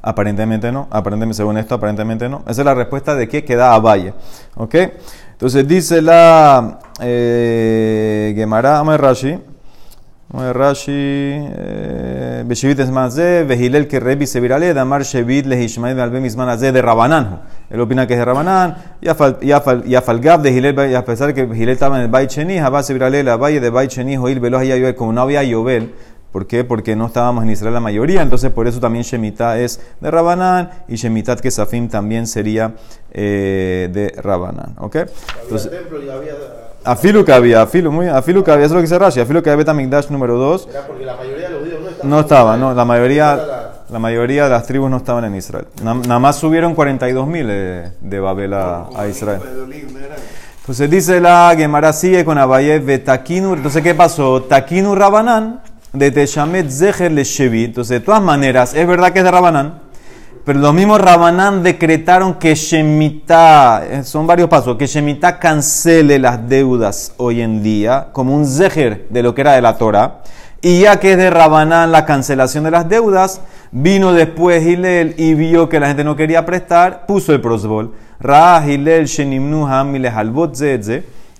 Aparentemente 0.00 0.70
no, 0.70 0.86
aparentemente, 0.90 1.36
según 1.36 1.58
esto, 1.58 1.74
aparentemente 1.74 2.28
no. 2.28 2.42
Esa 2.46 2.62
es 2.62 2.64
la 2.64 2.74
respuesta 2.74 3.14
de 3.14 3.28
que 3.28 3.44
queda 3.44 3.74
a 3.74 3.80
Valle. 3.80 4.14
¿Ok? 4.54 4.74
Entonces 5.32 5.68
dice 5.68 6.00
la 6.00 6.78
eh, 7.00 8.32
Gemara 8.34 8.82
Rashi, 10.32 10.92
eh, 10.92 12.42
Beshivit 12.44 12.80
es 12.80 12.90
más 12.90 13.14
de, 13.14 13.44
Vehilel 13.44 13.86
que 13.86 14.00
Rebi 14.00 14.26
se 14.26 14.40
virale, 14.40 14.74
Damar 14.74 15.02
Shevit 15.02 15.46
le 15.46 15.62
Hishmael 15.62 16.00
al 16.00 16.10
Bemisman 16.10 16.58
de 16.58 16.82
Rabanán. 16.82 17.42
Él 17.70 17.80
opina 17.80 18.06
que 18.06 18.14
es 18.14 18.18
de 18.18 18.24
Rabanán, 18.24 18.76
Yafalgab 19.00 20.42
de 20.42 20.50
Hilel, 20.50 20.90
y 20.90 20.94
a 20.94 21.04
pesar 21.04 21.32
que 21.32 21.42
Hilel 21.42 21.70
estaba 21.70 21.96
en 21.96 22.02
el 22.02 22.08
Bait 22.08 22.28
Sheni, 22.28 22.58
Jabá 22.58 22.82
se 22.82 22.92
virale 22.92 23.22
la 23.22 23.36
valle 23.36 23.60
de 23.60 23.70
Bait 23.70 23.90
Sheni, 23.90 24.16
Joil, 24.16 24.40
Veloz 24.40 24.64
y 24.64 24.68
Yovel, 24.68 24.96
como 24.96 25.12
no 25.12 25.20
había 25.22 25.44
Yovel, 25.44 25.94
¿por 26.32 26.46
qué? 26.46 26.64
Porque 26.64 26.96
no 26.96 27.06
estábamos 27.06 27.44
en 27.44 27.50
Israel 27.50 27.74
la 27.74 27.80
mayoría, 27.80 28.20
entonces 28.20 28.50
por 28.50 28.66
eso 28.66 28.80
también 28.80 29.04
Shemitah 29.04 29.58
es 29.58 29.80
de 30.00 30.10
Rabanán 30.10 30.70
y 30.88 30.96
Shemitah 30.96 31.36
que 31.36 31.50
Safim 31.52 31.88
también 31.88 32.26
sería 32.26 32.74
eh, 33.12 33.88
de 33.92 34.12
Rabanán. 34.20 34.74
¿Ok? 34.78 34.96
Entonces, 35.44 35.70
Afilu 36.86 37.24
que 37.24 37.32
había, 37.32 37.62
afilu, 37.62 37.90
muy, 37.90 38.08
afilu 38.08 38.44
que 38.44 38.52
había, 38.52 38.66
eso 38.66 38.74
es 38.74 38.76
lo 38.76 38.78
que 38.78 38.86
dice 38.86 38.98
Rashi, 38.98 39.20
afilu 39.20 39.42
que 39.42 39.50
había 39.50 39.58
Betamigdash 39.58 40.08
número 40.08 40.36
2. 40.36 40.68
Era 40.70 40.86
porque 40.86 41.04
la 41.04 41.16
mayoría 41.16 41.48
de 41.48 41.50
los 41.50 41.60
judíos 41.60 41.80
no 41.80 41.88
estaban. 41.88 42.10
No 42.10 42.20
estaban, 42.20 42.60
no, 42.60 42.74
la 42.74 42.84
mayoría, 42.84 43.40
la 43.90 43.98
mayoría 43.98 44.44
de 44.44 44.50
las 44.50 44.66
tribus 44.66 44.88
no 44.88 44.98
estaban 44.98 45.24
en 45.24 45.34
Israel. 45.34 45.66
Nada 45.82 46.18
más 46.20 46.36
subieron 46.36 46.74
42 46.76 47.26
mil 47.26 47.46
de, 47.48 47.90
de 48.00 48.20
Babel 48.20 48.54
a, 48.54 48.86
a 48.96 49.08
Israel. 49.08 49.40
Entonces 50.60 50.90
dice 50.90 51.20
la 51.20 51.54
Gemara 51.56 51.92
sigue 51.92 52.24
con 52.24 52.38
Abaye 52.38 52.78
Betakinu. 52.80 53.54
Entonces, 53.54 53.82
¿qué 53.82 53.94
pasó? 53.94 54.42
Takinu 54.42 54.94
Rabanán 54.94 55.60
de 55.92 56.10
Teshamet 56.10 56.68
Zeher 56.70 57.12
le 57.12 57.24
Shevi. 57.24 57.64
Entonces, 57.64 58.00
de 58.00 58.04
todas 58.04 58.22
maneras, 58.22 58.74
es 58.74 58.86
verdad 58.86 59.12
que 59.12 59.20
es 59.20 59.24
de 59.24 59.30
Rabanán, 59.30 59.80
Pero 60.46 60.60
los 60.60 60.72
mismos 60.72 61.00
Rabanán 61.00 61.64
decretaron 61.64 62.34
que 62.34 62.54
Shemitah, 62.54 63.82
eh, 63.84 64.04
son 64.04 64.28
varios 64.28 64.48
pasos, 64.48 64.76
que 64.76 64.86
Shemitah 64.86 65.40
cancele 65.40 66.20
las 66.20 66.48
deudas 66.48 67.14
hoy 67.16 67.42
en 67.42 67.64
día, 67.64 68.10
como 68.12 68.32
un 68.32 68.46
zeher 68.46 69.08
de 69.10 69.24
lo 69.24 69.34
que 69.34 69.40
era 69.40 69.54
de 69.54 69.60
la 69.60 69.76
Torah. 69.76 70.22
Y 70.62 70.82
ya 70.82 71.00
que 71.00 71.10
es 71.10 71.18
de 71.18 71.30
Rabanán 71.30 71.90
la 71.90 72.06
cancelación 72.06 72.62
de 72.62 72.70
las 72.70 72.88
deudas, 72.88 73.40
vino 73.72 74.12
después 74.12 74.64
Hillel 74.64 75.16
y 75.18 75.34
vio 75.34 75.68
que 75.68 75.80
la 75.80 75.88
gente 75.88 76.04
no 76.04 76.14
quería 76.14 76.46
prestar, 76.46 77.06
puso 77.06 77.32
el 77.32 77.40
prosbol. 77.40 77.94
Ra 78.20 78.62
Hillel 78.64 79.06
Shenimnu 79.06 79.66
Hamile. 79.66 80.12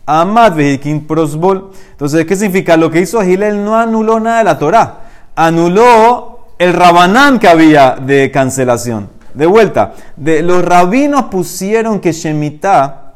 Amad 0.04 0.56
Vehikin 0.56 1.06
Prosbol. 1.06 1.70
Entonces, 1.92 2.24
¿qué 2.24 2.34
significa? 2.34 2.76
Lo 2.76 2.90
que 2.90 3.02
hizo 3.02 3.22
Hillel 3.22 3.64
no 3.64 3.76
anuló 3.76 4.18
nada 4.18 4.38
de 4.38 4.44
la 4.44 4.58
Torah. 4.58 5.00
Anuló 5.36 6.35
el 6.58 6.72
Rabanán 6.72 7.38
que 7.38 7.48
había 7.48 7.96
de 8.00 8.30
cancelación. 8.30 9.10
De 9.34 9.44
vuelta, 9.44 9.92
de, 10.16 10.42
los 10.42 10.64
rabinos 10.64 11.24
pusieron 11.24 12.00
que 12.00 12.12
Shemitah 12.12 13.12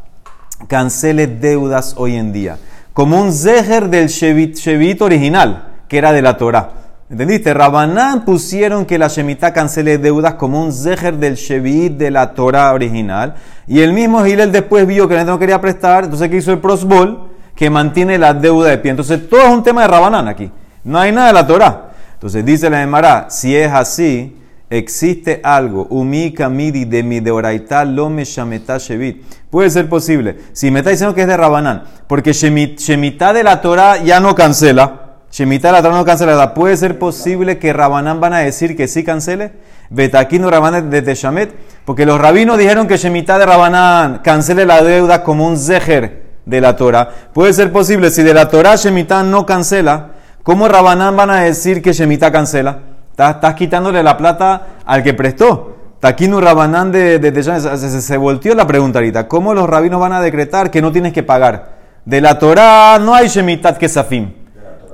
cancele 0.68 1.26
deudas 1.26 1.94
hoy 1.96 2.16
en 2.16 2.30
día. 2.32 2.58
Como 2.92 3.18
un 3.18 3.32
zeher 3.32 3.88
del 3.88 4.08
Shevit, 4.08 5.00
original, 5.00 5.68
que 5.88 5.96
era 5.96 6.12
de 6.12 6.20
la 6.20 6.36
Torah. 6.36 6.72
¿Entendiste? 7.08 7.54
Rabanán 7.54 8.26
pusieron 8.26 8.84
que 8.84 8.98
la 8.98 9.08
Shemitah 9.08 9.54
cancele 9.54 9.96
deudas 9.96 10.34
como 10.34 10.62
un 10.62 10.72
zeher 10.74 11.16
del 11.16 11.36
Shevit 11.36 11.94
de 11.96 12.10
la 12.10 12.34
Torah 12.34 12.74
original. 12.74 13.36
Y 13.66 13.80
el 13.80 13.94
mismo 13.94 14.22
Gilel 14.22 14.52
después 14.52 14.86
vio 14.86 15.08
que 15.08 15.24
no 15.24 15.38
quería 15.38 15.60
prestar, 15.60 16.04
entonces 16.04 16.28
¿qué 16.28 16.36
hizo 16.36 16.52
el 16.52 16.58
prosbol? 16.58 17.30
Que 17.56 17.70
mantiene 17.70 18.18
la 18.18 18.34
deuda 18.34 18.68
de 18.68 18.78
pie. 18.78 18.90
Entonces 18.90 19.26
todo 19.28 19.40
es 19.40 19.48
un 19.48 19.62
tema 19.62 19.82
de 19.82 19.88
Rabanán 19.88 20.28
aquí. 20.28 20.50
No 20.84 20.98
hay 20.98 21.12
nada 21.12 21.28
de 21.28 21.32
la 21.32 21.46
Torah. 21.46 21.89
Entonces 22.20 22.44
dice 22.44 22.68
la 22.68 22.82
Emara, 22.82 23.30
si 23.30 23.56
es 23.56 23.72
así, 23.72 24.36
existe 24.68 25.40
algo, 25.42 25.86
umika 25.88 26.50
midi 26.50 26.84
de 26.84 27.02
mi 27.02 27.20
deoraita 27.20 27.82
lo 27.86 28.10
me 28.10 28.26
shameta 28.26 28.76
shevit. 28.76 29.24
Puede 29.48 29.70
ser 29.70 29.88
posible. 29.88 30.36
Si 30.52 30.70
me 30.70 30.80
está 30.80 30.90
diciendo 30.90 31.14
que 31.14 31.22
es 31.22 31.26
de 31.26 31.38
Rabanán, 31.38 31.84
porque 32.06 32.34
Shemitah 32.34 33.32
de 33.32 33.42
la 33.42 33.62
Torah 33.62 34.04
ya 34.04 34.20
no 34.20 34.34
cancela. 34.34 35.16
Shemitah 35.32 35.72
la 35.72 35.80
Torah 35.80 35.96
no 35.96 36.04
cancela. 36.04 36.52
¿Puede 36.52 36.76
ser 36.76 36.98
posible 36.98 37.58
que 37.58 37.72
Rabanán 37.72 38.20
van 38.20 38.34
a 38.34 38.40
decir 38.40 38.76
que 38.76 38.86
sí 38.86 39.02
cancele? 39.02 39.52
Betaquino 39.88 40.50
Rabanán 40.50 40.90
de 40.90 41.00
Teshamet. 41.00 41.54
Porque 41.86 42.04
los 42.04 42.20
rabinos 42.20 42.58
dijeron 42.58 42.86
que 42.86 42.98
Shemitah 42.98 43.38
de 43.38 43.46
Rabanán 43.46 44.18
cancele 44.22 44.66
la 44.66 44.82
deuda 44.82 45.24
como 45.24 45.46
un 45.46 45.56
zeher 45.56 46.22
de 46.44 46.60
la 46.60 46.76
Torah. 46.76 47.08
Puede 47.32 47.54
ser 47.54 47.72
posible, 47.72 48.10
si 48.10 48.22
de 48.22 48.34
la 48.34 48.50
Torah 48.50 48.76
Shemitah 48.76 49.22
no 49.22 49.46
cancela, 49.46 50.19
¿cómo 50.42 50.68
Rabanán 50.68 51.16
van 51.16 51.30
a 51.30 51.40
decir 51.42 51.82
que 51.82 51.92
Shemitah 51.92 52.32
cancela? 52.32 52.78
Estás, 53.10 53.54
quitándole 53.54 54.02
la 54.02 54.16
plata 54.16 54.66
al 54.86 55.02
que 55.02 55.12
prestó. 55.14 55.76
Taquino 56.00 56.40
Rabanán 56.40 56.90
de, 56.90 57.18
de. 57.18 57.42
Se, 57.42 58.00
se, 58.00 58.16
volteó 58.16 58.54
la 58.54 58.66
pregunta 58.66 58.98
ahorita. 58.98 59.28
¿Cómo 59.28 59.52
los 59.52 59.68
rabinos 59.68 60.00
van 60.00 60.14
a 60.14 60.20
decretar 60.22 60.70
que 60.70 60.80
no 60.80 60.90
tienes 60.90 61.12
que 61.12 61.22
pagar? 61.22 61.80
De 62.06 62.22
la 62.22 62.38
Torah 62.38 62.98
no 62.98 63.14
hay 63.14 63.28
Shemitah 63.28 63.76
que 63.76 63.88
safim. 63.88 64.32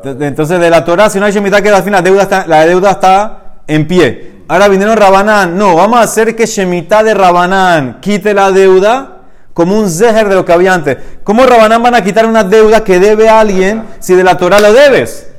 Entonces, 0.03 0.59
de 0.59 0.71
la 0.71 0.85
Torah, 0.85 1.09
si 1.09 1.21
no 1.21 1.27
hay 1.27 1.33
Shemitah 1.33 1.63
que 1.63 1.71
safim, 1.71 1.93
la 1.93 2.03
deuda 2.03 2.23
está, 2.23 2.47
la 2.49 2.67
deuda 2.67 2.91
está 2.93 3.43
en 3.69 3.87
pie. 3.87 4.43
Ahora 4.49 4.67
vinieron 4.67 4.97
Rabanán. 4.97 5.57
No, 5.57 5.77
vamos 5.77 6.01
a 6.01 6.03
hacer 6.03 6.35
que 6.35 6.47
Shemitah 6.47 7.05
de 7.05 7.15
Rabanán 7.15 7.99
quite 8.01 8.35
la 8.35 8.51
deuda 8.51 9.19
como 9.55 9.79
un 9.79 9.89
zeher 9.89 10.29
de 10.29 10.35
lo 10.35 10.45
que 10.45 10.53
había 10.53 10.75
antes. 10.75 10.97
¿Cómo 11.23 11.47
Rabanán 11.47 11.83
van 11.83 11.95
a 11.95 12.03
quitar 12.03 12.27
una 12.27 12.43
deuda 12.43 12.83
que 12.83 12.99
debe 12.99 13.29
a 13.29 13.39
alguien 13.39 13.85
si 14.01 14.15
de 14.15 14.25
la 14.25 14.37
Torah 14.37 14.59
lo 14.59 14.73
debes? 14.73 15.36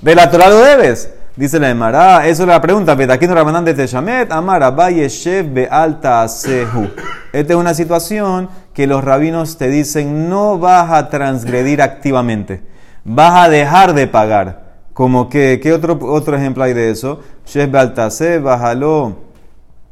De 0.00 0.14
la 0.14 0.30
Torah 0.30 0.48
lo 0.48 0.60
debes. 0.60 1.12
Dice 1.34 1.58
la 1.58 1.70
Emara, 1.70 2.26
eso 2.26 2.42
es 2.42 2.48
la 2.48 2.60
pregunta. 2.60 2.94
Betaquino 2.94 3.34
Rabanán 3.34 3.64
de 3.64 3.74
Teshamet, 3.74 4.30
Amara, 4.30 4.70
Bayeshev 4.70 5.52
be 5.52 5.68
alta 5.68 6.26
sehu. 6.28 6.88
Esta 7.32 7.52
es 7.52 7.58
una 7.58 7.74
situación 7.74 8.48
que 8.72 8.86
los 8.86 9.02
rabinos 9.04 9.56
te 9.56 9.68
dicen 9.68 10.28
no 10.28 10.58
vas 10.58 10.90
a 10.90 11.08
transgredir 11.10 11.82
activamente, 11.82 12.62
vas 13.04 13.46
a 13.46 13.48
dejar 13.48 13.94
de 13.94 14.06
pagar. 14.06 14.68
Como 14.92 15.28
que, 15.28 15.60
¿qué 15.60 15.72
otro, 15.72 15.98
otro 16.02 16.36
ejemplo 16.36 16.64
hay 16.64 16.74
de 16.74 16.90
eso? 16.90 17.20
Shev 17.46 17.70
Baltase, 17.70 18.38
bájalo, 18.38 19.16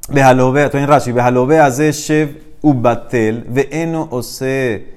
déjalo 0.08 0.52
vea, 0.52 0.66
estoy 0.66 0.82
en 0.82 0.88
Rashi, 0.88 1.12
déjalo 1.12 1.46
vea, 1.46 1.70
ze 1.70 1.92
Shev 1.92 2.56
Ubatel, 2.62 3.44
veeno 3.48 4.08
ose 4.10 4.94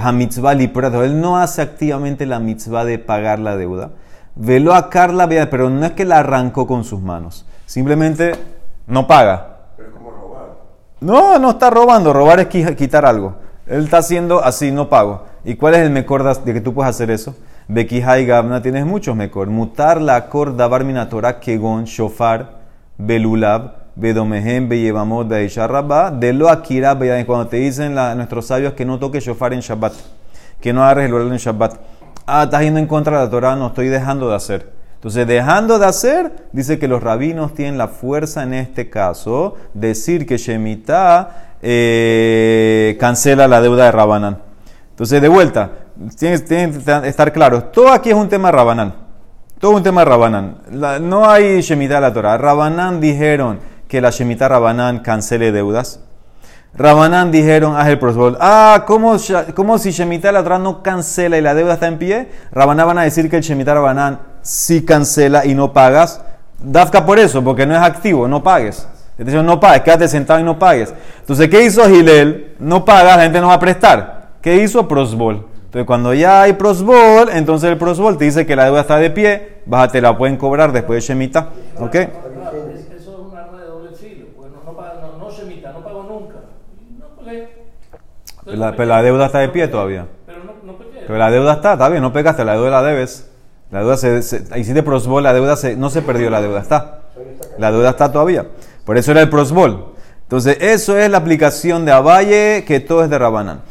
hamitzvah 0.00 0.54
liprato. 0.54 1.02
Él 1.02 1.20
no 1.20 1.38
hace 1.38 1.62
activamente 1.62 2.26
la 2.26 2.38
mitzvah 2.38 2.84
de 2.84 2.98
pagar 2.98 3.38
la 3.38 3.56
deuda. 3.56 3.90
Velo 4.34 4.74
a 4.74 4.88
Carla, 4.88 5.28
pero 5.50 5.68
no 5.68 5.84
es 5.84 5.92
que 5.92 6.04
la 6.04 6.18
arrancó 6.18 6.66
con 6.66 6.84
sus 6.84 7.00
manos, 7.00 7.46
simplemente 7.66 8.32
no 8.86 9.06
paga. 9.06 9.58
Pero 9.76 9.88
es 9.88 9.94
como 9.94 10.10
robar. 10.10 10.48
No, 11.00 11.38
no 11.38 11.50
está 11.50 11.70
robando, 11.70 12.12
robar 12.12 12.40
es 12.40 12.46
quitar 12.76 13.04
algo. 13.04 13.36
Él 13.66 13.84
está 13.84 13.98
haciendo 13.98 14.42
así, 14.42 14.72
no 14.72 14.88
pago. 14.88 15.24
¿Y 15.44 15.56
cuál 15.56 15.74
es 15.74 15.80
el 15.80 15.90
mejor 15.90 16.22
de 16.44 16.54
que 16.54 16.60
tú 16.60 16.74
puedes 16.74 16.90
hacer 16.90 17.10
eso? 17.10 17.36
Bekihai 17.68 18.26
Gabna 18.26 18.60
tienes 18.60 18.86
muchos 18.86 19.14
mejor. 19.14 19.48
Mutar 19.48 20.00
la 20.00 20.28
corda 20.28 20.66
barmina 20.66 21.08
Torah 21.08 21.38
kegon, 21.40 21.84
shofar, 21.84 22.50
belulab, 22.98 23.82
bedomehem, 23.94 24.68
beyevamot, 24.68 25.30
rabba, 25.56 26.10
de 26.10 26.32
lo 26.32 26.48
akira, 26.48 26.96
cuando 27.26 27.46
te 27.48 27.58
dicen 27.58 27.94
la, 27.94 28.14
nuestros 28.14 28.46
sabios 28.46 28.72
que 28.74 28.84
no 28.84 28.98
toque 28.98 29.20
shofar 29.20 29.52
en 29.52 29.60
Shabbat, 29.60 29.92
que 30.60 30.72
no 30.72 30.82
agarres 30.82 31.06
el 31.06 31.14
oral 31.14 31.32
en 31.32 31.38
Shabbat. 31.38 31.74
Ah, 32.26 32.44
estás 32.44 32.62
yendo 32.62 32.78
en 32.78 32.86
contra 32.86 33.18
de 33.18 33.24
la 33.24 33.30
Torah, 33.30 33.56
no 33.56 33.68
estoy 33.68 33.88
dejando 33.88 34.28
de 34.28 34.36
hacer. 34.36 34.72
Entonces, 34.94 35.26
dejando 35.26 35.80
de 35.80 35.86
hacer, 35.86 36.32
dice 36.52 36.78
que 36.78 36.86
los 36.86 37.02
rabinos 37.02 37.54
tienen 37.54 37.76
la 37.76 37.88
fuerza 37.88 38.44
en 38.44 38.54
este 38.54 38.88
caso, 38.88 39.56
decir 39.74 40.26
que 40.26 40.36
Shemitah 40.36 41.56
eh, 41.60 42.96
cancela 43.00 43.48
la 43.48 43.60
deuda 43.60 43.86
de 43.86 43.90
Rabanán. 43.90 44.38
Entonces, 44.90 45.20
de 45.20 45.26
vuelta, 45.26 45.72
tienen 46.16 46.40
que 46.44 47.08
estar 47.08 47.32
claros. 47.32 47.72
Todo 47.72 47.90
aquí 47.90 48.10
es 48.10 48.14
un 48.14 48.28
tema 48.28 48.52
Rabanán. 48.52 48.94
Todo 49.58 49.72
un 49.72 49.82
tema 49.82 50.04
Rabanán. 50.04 50.58
La, 50.70 51.00
no 51.00 51.28
hay 51.28 51.60
Shemitah 51.60 51.96
de 51.96 52.00
la 52.00 52.12
Torah. 52.12 52.38
Rabanán 52.38 53.00
dijeron 53.00 53.58
que 53.88 54.00
la 54.00 54.10
Shemitah 54.10 54.48
Rabanán 54.48 55.00
cancele 55.00 55.50
deudas. 55.50 56.00
Rabanán 56.74 57.30
dijeron, 57.30 57.76
haz 57.76 57.88
el 57.88 57.98
prosbol. 57.98 58.36
Ah, 58.40 58.84
¿cómo, 58.86 59.16
¿cómo, 59.54 59.76
si 59.78 59.90
Shemitah 59.90 60.32
la 60.32 60.42
Torah 60.42 60.58
no 60.58 60.82
cancela 60.82 61.36
y 61.36 61.42
la 61.42 61.54
deuda 61.54 61.74
está 61.74 61.86
en 61.86 61.98
pie? 61.98 62.28
Rabanán 62.50 62.86
van 62.86 62.98
a 62.98 63.02
decir 63.02 63.28
que 63.28 63.36
el 63.36 63.42
Shemitah 63.42 63.74
Rabanán 63.74 64.20
sí 64.40 64.84
cancela 64.84 65.44
y 65.44 65.54
no 65.54 65.72
pagas. 65.72 66.22
Dafka 66.58 67.04
por 67.04 67.18
eso, 67.18 67.42
porque 67.44 67.66
no 67.66 67.74
es 67.74 67.80
activo, 67.82 68.26
no 68.26 68.42
pagues. 68.42 68.88
Entonces 69.18 69.44
no 69.44 69.60
pagues, 69.60 69.82
quédate 69.82 70.08
sentado 70.08 70.40
y 70.40 70.44
no 70.44 70.58
pagues. 70.58 70.94
Entonces, 71.20 71.48
¿qué 71.50 71.62
hizo 71.64 71.84
Gilel? 71.88 72.54
No 72.58 72.84
pagas, 72.84 73.16
la 73.18 73.22
gente 73.24 73.40
no 73.40 73.48
va 73.48 73.54
a 73.54 73.60
prestar. 73.60 74.28
¿Qué 74.40 74.56
hizo 74.62 74.88
prosbol? 74.88 75.46
Entonces, 75.66 75.86
cuando 75.86 76.14
ya 76.14 76.42
hay 76.42 76.54
prosbol, 76.54 77.28
entonces 77.32 77.70
el 77.70 77.76
prosbol 77.78 78.16
te 78.16 78.24
dice 78.24 78.46
que 78.46 78.56
la 78.56 78.64
deuda 78.64 78.80
está 78.80 78.96
de 78.96 79.10
pie, 79.10 79.58
bájate, 79.66 80.00
la 80.00 80.16
pueden 80.16 80.36
cobrar 80.36 80.72
después 80.72 81.02
de 81.02 81.08
Shemitah. 81.14 81.48
¿Ok? 81.78 81.94
Eso 81.94 82.08
es 82.96 83.06
un 83.08 83.36
arma 83.36 83.58
de 83.60 83.66
doble 83.66 83.90
filo. 83.96 84.26
Pues 84.36 84.50
no, 84.50 84.62
no, 84.64 84.76
paga- 84.76 85.00
no, 85.02 85.18
no 85.18 85.30
Shemitah, 85.30 85.72
no 85.72 85.80
pago 85.84 86.02
nunca. 86.04 86.34
No 86.98 87.24
pagué. 87.24 87.48
Pero 88.52 88.64
la, 88.66 88.76
pero 88.76 88.88
la 88.88 89.02
deuda 89.02 89.26
está 89.26 89.38
de 89.38 89.48
pie 89.48 89.66
todavía. 89.66 90.06
Pero 90.26 90.44
no, 90.44 90.52
no 90.62 90.78
pequé. 90.78 91.04
Pero 91.06 91.18
la 91.18 91.30
deuda 91.30 91.54
está, 91.54 91.72
está 91.72 91.88
bien, 91.88 92.02
no 92.02 92.12
pegaste, 92.12 92.44
la 92.44 92.52
deuda 92.52 92.70
la 92.70 92.82
debes. 92.82 93.30
La 93.70 93.78
deuda 93.80 93.96
se, 93.96 94.22
se 94.22 94.44
hiciste 94.58 94.82
prosbol, 94.82 95.22
la 95.22 95.32
deuda 95.32 95.56
se, 95.56 95.74
no 95.74 95.88
se 95.88 96.02
perdió, 96.02 96.28
la 96.28 96.42
deuda 96.42 96.60
está. 96.60 97.00
La 97.58 97.72
deuda 97.72 97.90
está 97.90 98.12
todavía. 98.12 98.46
Por 98.84 98.98
eso 98.98 99.12
era 99.12 99.22
el 99.22 99.30
prosbol. 99.30 99.94
Entonces, 100.24 100.58
eso 100.60 100.98
es 100.98 101.10
la 101.10 101.18
aplicación 101.18 101.86
de 101.86 101.92
Abaye, 101.92 102.64
que 102.66 102.80
todo 102.80 103.04
es 103.04 103.08
de 103.08 103.18
Rabanán. 103.18 103.62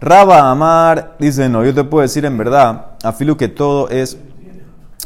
Raba 0.00 0.50
Amar 0.50 1.16
dice, 1.18 1.48
no, 1.50 1.64
yo 1.64 1.74
te 1.74 1.84
puedo 1.84 2.02
decir 2.02 2.24
en 2.24 2.38
verdad, 2.38 2.92
afilu 3.02 3.36
que 3.36 3.48
todo 3.48 3.90
es 3.90 4.16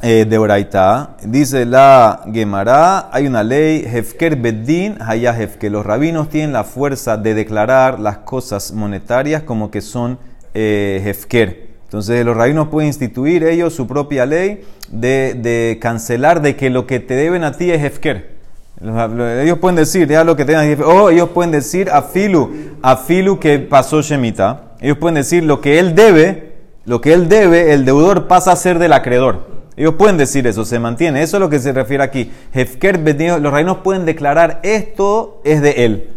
eh, 0.03 0.27
de 0.29 0.39
Oraita. 0.39 1.17
Dice 1.25 1.65
la 1.65 2.23
Gemara, 2.33 3.09
hay 3.13 3.27
una 3.27 3.43
ley, 3.43 3.85
Hefker 3.87 4.37
Beddin 4.37 4.97
Haya 5.01 5.33
Hefker. 5.39 5.71
Los 5.73 5.87
rabinos 5.87 6.29
tienen 6.29 6.53
la 6.53 6.65
fuerza 6.65 7.17
de 7.17 7.35
declarar 7.35 8.01
las 8.01 8.19
cosas 8.19 8.73
monetarias 8.73 9.43
como 9.43 9.71
que 9.71 9.81
son 9.81 10.19
eh, 10.55 11.03
Hefker. 11.07 11.73
Entonces 11.85 12.25
los 12.25 12.37
rabinos 12.37 12.69
pueden 12.69 12.89
instituir 12.89 13.45
ellos 13.45 13.75
su 13.75 13.87
propia 13.87 14.25
ley 14.27 14.65
de, 14.91 15.79
cancelar 15.81 16.41
de 16.43 16.57
que 16.57 16.71
lo 16.71 16.87
que 16.87 17.01
te 17.01 17.15
deben 17.15 17.45
a 17.45 17.53
ti 17.53 17.71
es 17.71 17.83
Hefker. 17.83 18.33
Los- 18.81 19.11
lo- 19.13 19.29
Ellos 19.41 19.59
pueden 19.59 19.77
decir, 19.77 20.09
ya 20.09 20.25
lo 20.25 20.35
que 20.35 20.45
tengan, 20.45 20.83
o 20.85 21.11
ellos 21.11 21.29
pueden 21.29 21.53
decir 21.53 21.89
afilu, 21.91 22.51
afilu 22.83 23.39
que 23.39 23.59
pasó 23.61 24.01
Shemitah. 24.03 24.73
Ellos 24.81 24.97
pueden 24.99 25.15
decir 25.15 25.45
lo 25.45 25.61
que 25.61 25.79
él 25.79 25.95
debe, 25.95 26.55
lo 26.87 27.01
que 27.01 27.13
él 27.13 27.29
debe, 27.29 27.73
el 27.75 27.85
deudor 27.85 28.27
pasa 28.27 28.51
a 28.53 28.57
ser 28.57 28.81
del 28.81 28.93
acreedor. 28.95 29.52
Ellos 29.77 29.95
pueden 29.95 30.17
decir 30.17 30.47
eso, 30.47 30.65
se 30.65 30.79
mantiene. 30.79 31.23
Eso 31.23 31.37
es 31.37 31.41
lo 31.41 31.49
que 31.49 31.59
se 31.59 31.73
refiere 31.73 32.03
aquí. 32.03 32.31
Hefker 32.53 33.01
los 33.41 33.53
reinos 33.53 33.79
pueden 33.79 34.05
declarar 34.05 34.61
esto 34.63 35.41
es 35.45 35.63
de 35.63 35.85
él. 35.85 36.11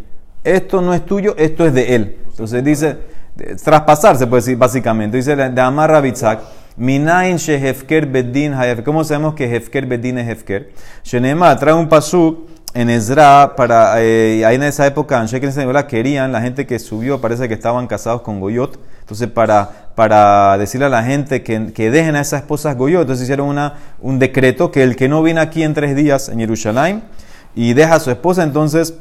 Esto 0.43 0.81
no 0.81 0.93
es 0.93 1.05
tuyo, 1.05 1.35
esto 1.37 1.65
es 1.65 1.73
de 1.73 1.95
él. 1.95 2.17
Entonces 2.29 2.63
dice, 2.63 2.97
eh, 3.39 3.55
traspasar 3.63 4.17
se 4.17 4.25
básicamente. 4.55 5.17
Dice 5.17 5.35
de 5.35 5.61
Amar 5.61 5.89
Rabitzak, 5.89 6.41
Minain 6.77 7.37
she 7.37 7.55
Hefker 7.55 8.05
Bedin 8.05 8.53
Hayef. 8.53 8.81
¿Cómo 8.83 9.03
sabemos 9.03 9.35
que 9.35 9.45
Hefker 9.45 9.85
Bedin 9.85 10.17
es 10.17 10.27
Hefker? 10.27 10.71
Shenema 11.03 11.57
trae 11.57 11.73
un 11.73 11.87
pasuk 11.87 12.49
en 12.75 12.89
Ezra, 12.89 13.53
para, 13.55 14.03
eh, 14.03 14.45
ahí 14.45 14.55
en 14.55 14.63
esa 14.63 14.85
época, 14.85 15.21
en 15.21 15.29
Senegola, 15.29 15.87
querían, 15.87 16.33
la 16.33 16.41
gente 16.41 16.67
que 16.67 16.77
subió, 16.77 17.21
parece 17.21 17.47
que 17.47 17.53
estaban 17.53 17.87
casados 17.87 18.21
con 18.21 18.41
Goyot, 18.41 18.77
entonces 18.99 19.29
para, 19.29 19.84
para 19.95 20.57
decirle 20.57 20.87
a 20.87 20.89
la 20.89 21.03
gente 21.03 21.41
que, 21.41 21.71
que 21.73 21.89
dejen 21.89 22.15
a 22.15 22.21
esas 22.21 22.41
esposas 22.41 22.77
Goyot, 22.77 23.01
entonces 23.01 23.23
hicieron 23.23 23.47
una, 23.47 23.75
un 24.01 24.19
decreto 24.19 24.69
que 24.71 24.83
el 24.83 24.95
que 24.95 25.07
no 25.07 25.23
viene 25.23 25.39
aquí 25.39 25.63
en 25.63 25.73
tres 25.73 25.95
días 25.95 26.29
en 26.29 26.39
Jerusalén 26.39 27.03
y 27.55 27.73
deja 27.73 27.95
a 27.95 27.99
su 27.99 28.11
esposa, 28.11 28.43
entonces, 28.43 28.93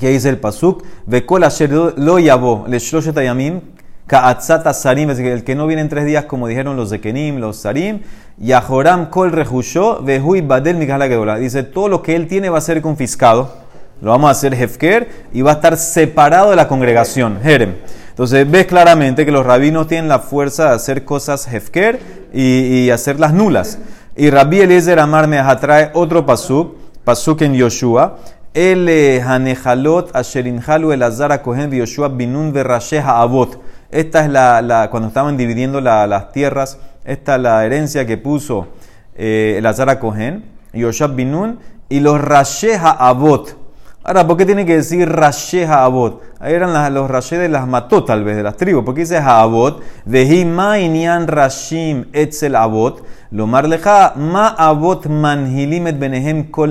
¿qué 0.00 0.08
dice 0.10 0.28
el 0.28 0.38
Pasuk? 0.38 0.84
Lo 1.06 2.18
le 2.18 2.78
shloshet 2.78 3.16
ayamim, 3.16 3.60
ka'atzat 4.08 4.72
sarim, 4.74 5.10
es 5.10 5.18
decir, 5.18 5.32
el 5.32 5.44
que 5.44 5.54
no 5.54 5.66
viene 5.68 5.82
en 5.82 5.88
tres 5.88 6.04
días, 6.04 6.24
como 6.24 6.48
dijeron 6.48 6.76
los 6.76 6.90
de 6.90 7.00
Kenim, 7.00 7.38
los 7.38 7.58
sarim, 7.58 8.00
Yahoram 8.40 9.10
kol 9.10 9.32
rehusho 9.32 10.02
vehui 10.02 10.40
badel 10.40 10.76
mikala 10.76 11.08
gedola. 11.08 11.38
Dice, 11.38 11.62
todo 11.62 11.88
lo 11.88 12.02
que 12.02 12.14
él 12.14 12.28
tiene 12.28 12.48
va 12.48 12.58
a 12.58 12.60
ser 12.60 12.80
confiscado. 12.80 13.52
Lo 14.00 14.12
vamos 14.12 14.28
a 14.28 14.30
hacer 14.30 14.54
hefker 14.54 15.08
y 15.32 15.42
va 15.42 15.52
a 15.52 15.54
estar 15.54 15.76
separado 15.76 16.50
de 16.50 16.56
la 16.56 16.68
congregación. 16.68 17.40
Jerem. 17.42 17.74
Entonces 18.18 18.50
ves 18.50 18.66
claramente 18.66 19.24
que 19.24 19.30
los 19.30 19.46
rabinos 19.46 19.86
tienen 19.86 20.08
la 20.08 20.18
fuerza 20.18 20.70
de 20.70 20.74
hacer 20.74 21.04
cosas 21.04 21.46
hefker 21.46 22.00
y, 22.32 22.90
hacerlas 22.90 23.32
nulas. 23.32 23.78
Y 24.16 24.30
Rabbi 24.30 24.60
Eliezer 24.60 24.98
Amar 24.98 25.28
me 25.28 25.40
trae 25.60 25.92
otro 25.94 26.26
pasuk, 26.26 26.74
pasuk 27.04 27.42
en 27.42 27.54
Yoshua. 27.54 28.18
El 28.54 28.88
hanejalot 29.24 30.16
asherinhalu 30.16 30.90
el 30.92 31.02
azara 31.04 31.42
kohen 31.42 31.70
Yoshua 31.70 32.08
binun 32.08 32.52
verasheha 32.52 33.20
avot. 33.20 33.60
Esta 33.92 34.24
es 34.24 34.30
la, 34.30 34.88
cuando 34.90 35.08
estaban 35.08 35.36
dividiendo 35.36 35.80
la, 35.80 36.06
las 36.08 36.32
tierras 36.32 36.78
esta 37.08 37.36
es 37.36 37.40
la 37.40 37.64
herencia 37.64 38.04
que 38.04 38.18
puso 38.18 38.68
eh, 39.16 39.54
el 39.56 39.64
Azara 39.64 39.98
Cohen, 39.98 40.44
Yoshab 40.74 41.14
Binun, 41.14 41.58
y 41.88 42.00
los 42.00 42.20
Rasheha 42.20 42.90
Abot. 42.90 43.56
Ahora, 44.08 44.26
¿por 44.26 44.38
qué 44.38 44.46
tiene 44.46 44.64
que 44.64 44.76
decir 44.76 45.06
Rasheha 45.06 45.84
Abot? 45.84 46.22
Ahí 46.40 46.54
eran 46.54 46.94
los 46.94 47.10
Rashe 47.10 47.36
de 47.36 47.50
las 47.50 47.68
mató, 47.68 48.04
tal 48.04 48.24
vez, 48.24 48.38
de 48.38 48.42
las 48.42 48.56
tribus. 48.56 48.82
¿Por 48.82 48.94
qué 48.94 49.02
dice 49.02 49.18
Abot? 49.18 49.82
Vehima 50.06 50.78
inyan 50.78 51.26
Rashim 51.26 52.06
etzel 52.14 52.56
Abot. 52.56 53.04
Lo 53.32 53.46
marleja 53.46 54.14
ma 54.16 54.48
Abot 54.56 55.04
manhilimet 55.08 55.98
benehem 55.98 56.44
kol 56.44 56.70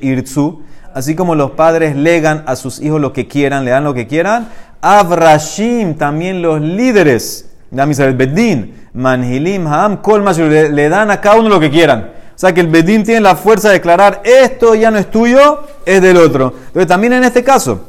irtzu. 0.00 0.62
Así 0.92 1.14
como 1.14 1.36
los 1.36 1.52
padres 1.52 1.94
legan 1.94 2.42
a 2.46 2.56
sus 2.56 2.80
hijos 2.80 3.00
lo 3.00 3.12
que 3.12 3.28
quieran, 3.28 3.64
le 3.64 3.70
dan 3.70 3.84
lo 3.84 3.94
que 3.94 4.08
quieran. 4.08 4.48
Avrashim, 4.80 5.94
también 5.94 6.42
los 6.42 6.60
líderes. 6.60 7.48
Damisabel 7.70 8.16
Bedín 8.16 8.88
Manhilim, 8.92 9.68
Kolmas, 10.02 10.36
le, 10.36 10.68
le 10.70 10.88
dan 10.88 11.12
a 11.12 11.20
cada 11.20 11.36
uno 11.36 11.48
lo 11.48 11.60
que 11.60 11.70
quieran. 11.70 12.21
Sea 12.42 12.52
que 12.52 12.60
el 12.60 12.66
Bedín 12.66 13.04
tiene 13.04 13.20
la 13.20 13.36
fuerza 13.36 13.68
de 13.68 13.74
declarar 13.74 14.20
esto 14.24 14.74
ya 14.74 14.90
no 14.90 14.98
es 14.98 15.08
tuyo, 15.08 15.60
es 15.86 16.02
del 16.02 16.16
otro. 16.16 16.52
Pero 16.72 16.84
también 16.88 17.12
en 17.12 17.22
este 17.22 17.44
caso, 17.44 17.82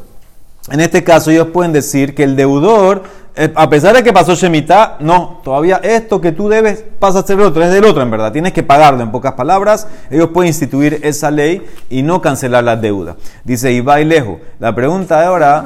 en 0.70 0.80
este 0.80 1.04
caso 1.04 1.32
ellos 1.32 1.48
pueden 1.48 1.74
decir 1.74 2.14
que 2.14 2.22
el 2.24 2.36
deudor, 2.36 3.02
eh, 3.36 3.52
a 3.56 3.68
pesar 3.68 3.96
de 3.96 4.04
que 4.04 4.14
pasó 4.14 4.36
Shemitah, 4.36 4.98
no, 5.00 5.42
todavía 5.44 5.78
esto 5.78 6.22
que 6.22 6.34
tú 6.34 6.50
debes 6.50 6.86
pasa 7.00 7.18
a 7.18 7.24
ser 7.24 7.42
otro, 7.42 7.64
es 7.64 7.72
del 7.72 7.84
otro 7.84 8.04
en 8.04 8.12
verdad, 8.12 8.32
tienes 8.32 8.54
que 8.54 8.62
pagarlo 8.62 9.02
en 9.02 9.10
pocas 9.10 9.34
palabras, 9.34 9.88
ellos 10.12 10.30
pueden 10.32 10.50
instituir 10.50 11.00
esa 11.02 11.32
ley 11.32 11.66
y 11.90 12.04
no 12.04 12.22
cancelar 12.22 12.64
la 12.64 12.76
deuda. 12.76 13.16
Dice 13.44 13.72
Ibai 13.72 14.06
Lejo, 14.06 14.40
la 14.60 14.76
pregunta 14.76 15.26
ahora 15.26 15.66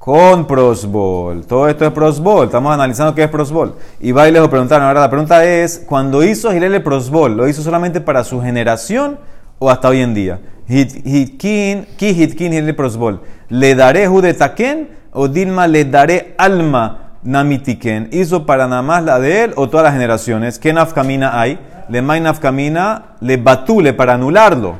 con 0.00 0.46
prosbol. 0.46 1.44
Todo 1.44 1.68
esto 1.68 1.84
es 1.84 1.92
prosbol. 1.92 2.46
Estamos 2.46 2.72
analizando 2.72 3.14
qué 3.14 3.24
es 3.24 3.28
prosbol. 3.28 3.74
Y 4.00 4.12
va 4.12 4.26
y 4.26 4.32
les 4.32 4.48
preguntaron. 4.48 4.88
Ahora 4.88 5.00
la 5.00 5.10
pregunta 5.10 5.44
es, 5.44 5.84
cuando 5.86 6.24
hizo 6.24 6.50
Gilel 6.50 6.72
el 6.72 6.82
prosbol, 6.82 7.36
¿lo 7.36 7.46
hizo 7.46 7.62
solamente 7.62 8.00
para 8.00 8.24
su 8.24 8.40
generación 8.40 9.18
o 9.58 9.68
hasta 9.68 9.88
hoy 9.88 10.00
en 10.00 10.14
día? 10.14 10.40
Hitkin, 10.66 11.86
ki 11.98 12.14
hitkin 12.14 12.50
Gilel 12.50 12.74
prosbol. 12.74 13.20
¿Le 13.50 13.74
daré 13.74 14.08
judetaken 14.08 14.88
o 15.12 15.28
Dilma 15.28 15.66
le 15.66 15.84
daré 15.84 16.34
alma 16.38 17.16
namitiken? 17.22 18.08
¿Hizo 18.10 18.46
para 18.46 18.66
nada 18.66 18.80
más 18.80 19.04
la 19.04 19.20
de 19.20 19.44
él 19.44 19.52
o 19.56 19.68
todas 19.68 19.84
las 19.84 19.92
generaciones? 19.92 20.58
¿Qué 20.58 20.72
nafkamina 20.72 21.38
hay? 21.38 21.58
Le 21.90 22.00
may 22.00 22.22
nafkamina, 22.22 23.16
le 23.20 23.36
batule 23.36 23.92
para 23.92 24.14
anularlo. 24.14 24.76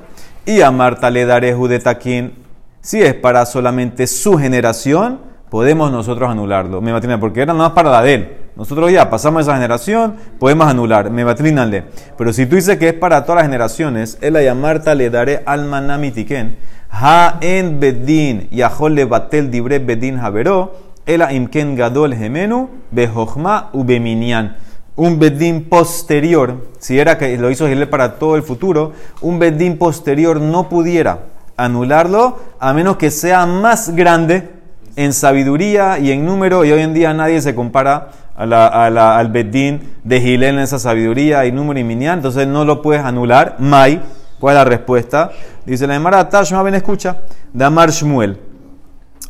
Y 0.47 0.63
a 0.63 0.71
Marta 0.71 1.11
le 1.11 1.27
daré 1.27 1.53
judetakin 1.53 2.33
si 2.81 3.03
es 3.03 3.15
para 3.15 3.45
solamente 3.47 4.07
su 4.07 4.39
generación, 4.39 5.21
podemos 5.51 5.93
nosotros 5.93 6.31
anularlo. 6.31 6.81
Me 6.81 7.19
porque 7.19 7.43
era 7.43 7.53
nada 7.53 7.69
más 7.69 7.75
para 7.75 7.91
la 7.91 8.03
de 8.03 8.15
él. 8.15 8.37
Nosotros 8.57 8.91
ya 8.91 9.11
pasamos 9.11 9.43
esa 9.43 9.55
generación, 9.55 10.17
podemos 10.39 10.67
anular. 10.67 11.11
Me 11.11 11.25
batrínale. 11.25 11.85
Pero 12.17 12.33
si 12.33 12.47
tú 12.47 12.57
dices 12.57 12.79
que 12.79 12.89
es 12.89 12.95
para 12.95 13.25
todas 13.25 13.43
las 13.43 13.45
generaciones, 13.45 14.19
él 14.21 14.37
a 14.37 14.55
Marta 14.55 14.95
le 14.95 15.11
daré 15.11 15.43
alma 15.45 15.81
namitiken. 15.81 16.57
Ha 16.91 17.39
en 17.41 17.81
bedin 17.81 18.49
yahol 18.51 18.95
le 18.95 19.05
batel 19.05 19.51
dibre 19.51 19.79
bedin 19.79 20.19
haberó. 20.19 20.91
Ela 21.07 21.33
imken 21.33 21.77
gadol 21.77 22.15
gemenu 22.15 22.69
bejochma 22.91 23.71
ubeminian. 23.73 24.57
Un 24.97 25.19
bedín 25.19 25.69
posterior, 25.69 26.69
si 26.79 26.99
era 26.99 27.17
que 27.17 27.37
lo 27.39 27.51
hizo 27.51 27.67
Gilel 27.67 27.89
para 27.89 28.19
todo 28.19 28.37
el 28.37 28.43
futuro, 28.43 28.93
un 29.23 29.39
bedín 29.39 29.79
posterior 29.79 30.41
no 30.41 30.69
pudiera 30.69 31.21
anularlo 31.65 32.39
a 32.59 32.73
menos 32.73 32.97
que 32.97 33.11
sea 33.11 33.47
más 33.47 33.95
grande 33.95 34.51
en 34.97 35.13
sabiduría 35.13 35.99
y 35.99 36.11
en 36.11 36.25
número. 36.25 36.65
Y 36.65 36.73
hoy 36.73 36.83
en 36.83 36.95
día 36.95 37.13
nadie 37.15 37.41
se 37.41 37.55
compara 37.55 38.11
al 38.37 39.29
Bedín 39.31 39.95
de 40.05 40.21
Gilel 40.21 40.55
en 40.55 40.61
esa 40.61 40.79
sabiduría 40.79 41.47
y 41.47 41.53
número 41.53 41.79
y 41.79 41.85
minián. 41.85 42.19
Entonces 42.19 42.47
no 42.47 42.65
lo 42.65 42.83
puedes 42.83 43.05
anular. 43.05 43.57
Mai, 43.59 44.01
¿cuál 44.39 44.57
es 44.57 44.61
la 44.61 44.65
respuesta? 44.65 45.31
Dice 45.65 45.87
la 45.87 45.95
Emara, 45.95 46.29
Tashma, 46.29 46.63
ven, 46.63 46.75
escucha. 46.75 47.19
Damar 47.53 47.91
Shmuel. 47.91 48.39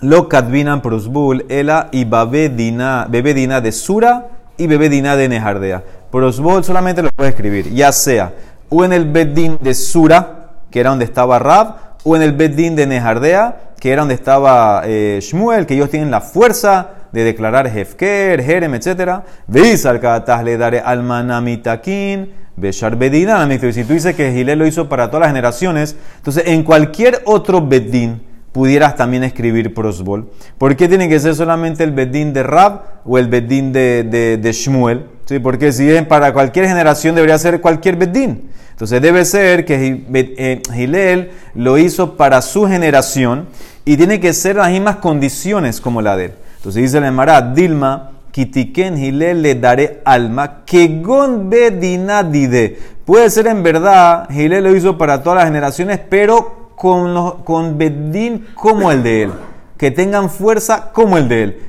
Lo 0.00 0.28
kadvinan 0.28 0.80
prosbul, 0.80 1.44
ela 1.50 1.88
y 1.92 2.04
bebedina, 2.04 3.06
bebedina 3.08 3.60
de 3.60 3.70
Sura 3.70 4.28
y 4.56 4.66
bebedina 4.66 5.14
de 5.14 5.28
Nejardea. 5.28 5.84
Prosbul 6.10 6.64
solamente 6.64 7.02
lo 7.02 7.10
puedes 7.10 7.34
escribir, 7.34 7.72
ya 7.74 7.92
sea 7.92 8.32
o 8.70 8.84
en 8.84 8.92
el 8.92 9.04
Bedín 9.04 9.58
de 9.60 9.74
Sura, 9.74 10.52
que 10.70 10.80
era 10.80 10.90
donde 10.90 11.04
estaba 11.04 11.38
Rab, 11.38 11.76
o 12.04 12.16
en 12.16 12.22
el 12.22 12.32
Beddin 12.32 12.76
de 12.76 12.86
Nejardea, 12.86 13.72
que 13.78 13.92
era 13.92 14.02
donde 14.02 14.14
estaba 14.14 14.82
eh, 14.84 15.18
Shmuel, 15.22 15.66
que 15.66 15.74
ellos 15.74 15.90
tienen 15.90 16.10
la 16.10 16.20
fuerza 16.20 16.90
de 17.12 17.24
declarar 17.24 17.66
Hefker, 17.66 18.42
Jerem, 18.42 18.74
etc. 18.74 19.20
Veis 19.46 19.84
al 19.86 20.00
le 20.44 20.56
daré 20.56 20.80
almanamitakin, 20.80 22.32
Beshar 22.56 22.96
Bedina. 22.96 23.48
Si 23.72 23.84
tú 23.84 23.94
dices 23.94 24.14
que 24.14 24.32
Gilel 24.32 24.58
lo 24.58 24.66
hizo 24.66 24.88
para 24.88 25.08
todas 25.08 25.22
las 25.22 25.30
generaciones, 25.30 25.96
entonces 26.16 26.44
en 26.46 26.62
cualquier 26.62 27.22
otro 27.24 27.66
Beddin 27.66 28.22
pudieras 28.52 28.96
también 28.96 29.24
escriir 29.24 29.72
prosbol. 29.74 30.30
¿Por 30.58 30.76
qué 30.76 30.88
tiene 30.88 31.08
que 31.08 31.18
ser 31.20 31.34
solamente 31.34 31.84
el 31.84 31.92
Beddin 31.92 32.32
de 32.32 32.42
Rab 32.42 32.82
o 33.04 33.18
el 33.18 33.28
Beddin 33.28 33.72
de, 33.72 34.50
Shmuel? 34.52 35.06
¿Sí? 35.24 35.38
Porque 35.38 35.72
si 35.72 35.88
es 35.88 36.04
para 36.06 36.32
cualquier 36.32 36.66
generación 36.66 37.14
debería 37.14 37.38
ser 37.38 37.60
cualquier 37.60 37.96
Beddin. 37.96 38.50
Entonces 38.80 39.02
debe 39.02 39.26
ser 39.26 39.66
que 39.66 40.06
eh, 40.14 40.62
Gilel 40.72 41.32
lo 41.54 41.76
hizo 41.76 42.16
para 42.16 42.40
su 42.40 42.66
generación 42.66 43.46
y 43.84 43.98
tiene 43.98 44.20
que 44.20 44.32
ser 44.32 44.56
las 44.56 44.70
mismas 44.70 44.96
condiciones 44.96 45.82
como 45.82 46.00
la 46.00 46.16
de 46.16 46.24
él. 46.24 46.32
Entonces 46.56 46.84
dice 46.84 46.96
el 46.96 47.04
Emara, 47.04 47.42
Dilma, 47.42 48.12
Kitiken 48.32 48.96
Gilel 48.96 49.42
le 49.42 49.54
daré 49.56 50.00
alma, 50.02 50.64
que 50.64 51.02
gon 51.02 51.50
bedinadide. 51.50 52.78
Puede 53.04 53.28
ser 53.28 53.48
en 53.48 53.62
verdad, 53.62 54.26
Gilel 54.30 54.64
lo 54.64 54.74
hizo 54.74 54.96
para 54.96 55.22
todas 55.22 55.40
las 55.40 55.44
generaciones, 55.44 56.00
pero 56.08 56.70
con, 56.74 57.42
con 57.44 57.76
bedín 57.76 58.46
como 58.54 58.90
el 58.90 59.02
de 59.02 59.24
él. 59.24 59.32
Que 59.76 59.90
tengan 59.90 60.30
fuerza 60.30 60.90
como 60.94 61.18
el 61.18 61.28
de 61.28 61.42
él. 61.42 61.62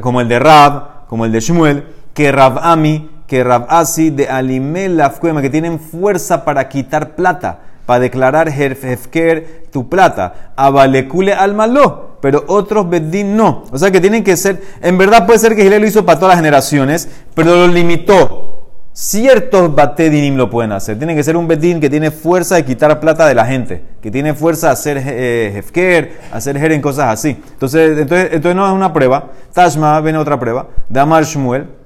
Como 0.00 0.20
el 0.20 0.28
de 0.28 0.38
Rab, 0.38 1.08
como 1.08 1.24
el 1.24 1.32
de 1.32 1.40
Shmuel, 1.40 1.84
que 2.14 2.30
Rab 2.30 2.60
Ami 2.62 3.10
que 3.26 3.42
Rabasi 3.42 4.10
de 4.10 4.28
Alimel 4.28 5.02
que 5.40 5.50
tienen 5.50 5.80
fuerza 5.80 6.44
para 6.44 6.68
quitar 6.68 7.14
plata, 7.14 7.60
para 7.86 8.00
declarar 8.00 8.48
Hefker 8.48 9.66
tu 9.70 9.88
plata. 9.88 10.52
Abalekule 10.56 11.32
al 11.32 11.54
malo, 11.54 12.18
pero 12.20 12.44
otros 12.48 12.88
Bedín 12.88 13.36
no. 13.36 13.64
O 13.70 13.78
sea 13.78 13.90
que 13.90 14.00
tienen 14.00 14.24
que 14.24 14.36
ser, 14.36 14.60
en 14.82 14.98
verdad 14.98 15.26
puede 15.26 15.38
ser 15.38 15.56
que 15.56 15.62
Gilel 15.62 15.82
lo 15.82 15.88
hizo 15.88 16.04
para 16.04 16.18
todas 16.18 16.34
las 16.34 16.38
generaciones, 16.38 17.08
pero 17.34 17.54
lo 17.54 17.68
limitó. 17.68 18.50
Ciertos 18.96 19.74
Batedinim 19.74 20.36
lo 20.36 20.48
pueden 20.48 20.70
hacer. 20.70 20.96
Tiene 20.96 21.16
que 21.16 21.24
ser 21.24 21.36
un 21.36 21.48
Bedín 21.48 21.80
que 21.80 21.90
tiene 21.90 22.12
fuerza 22.12 22.54
de 22.54 22.64
quitar 22.64 23.00
plata 23.00 23.26
de 23.26 23.34
la 23.34 23.44
gente, 23.44 23.82
que 24.00 24.08
tiene 24.08 24.34
fuerza 24.34 24.68
de 24.68 24.72
hacer 24.72 25.02
eh, 25.04 25.52
Hefker, 25.56 26.12
hacer 26.30 26.56
en 26.56 26.80
cosas 26.80 27.08
así. 27.08 27.30
Entonces, 27.30 27.98
entonces, 27.98 28.28
entonces 28.32 28.54
no 28.54 28.64
es 28.64 28.72
una 28.72 28.92
prueba. 28.92 29.32
Tashma 29.52 30.00
viene 30.00 30.18
otra 30.18 30.38
prueba. 30.38 30.68
Damar 30.88 31.24
Shmuel 31.24 31.62
el 31.62 31.83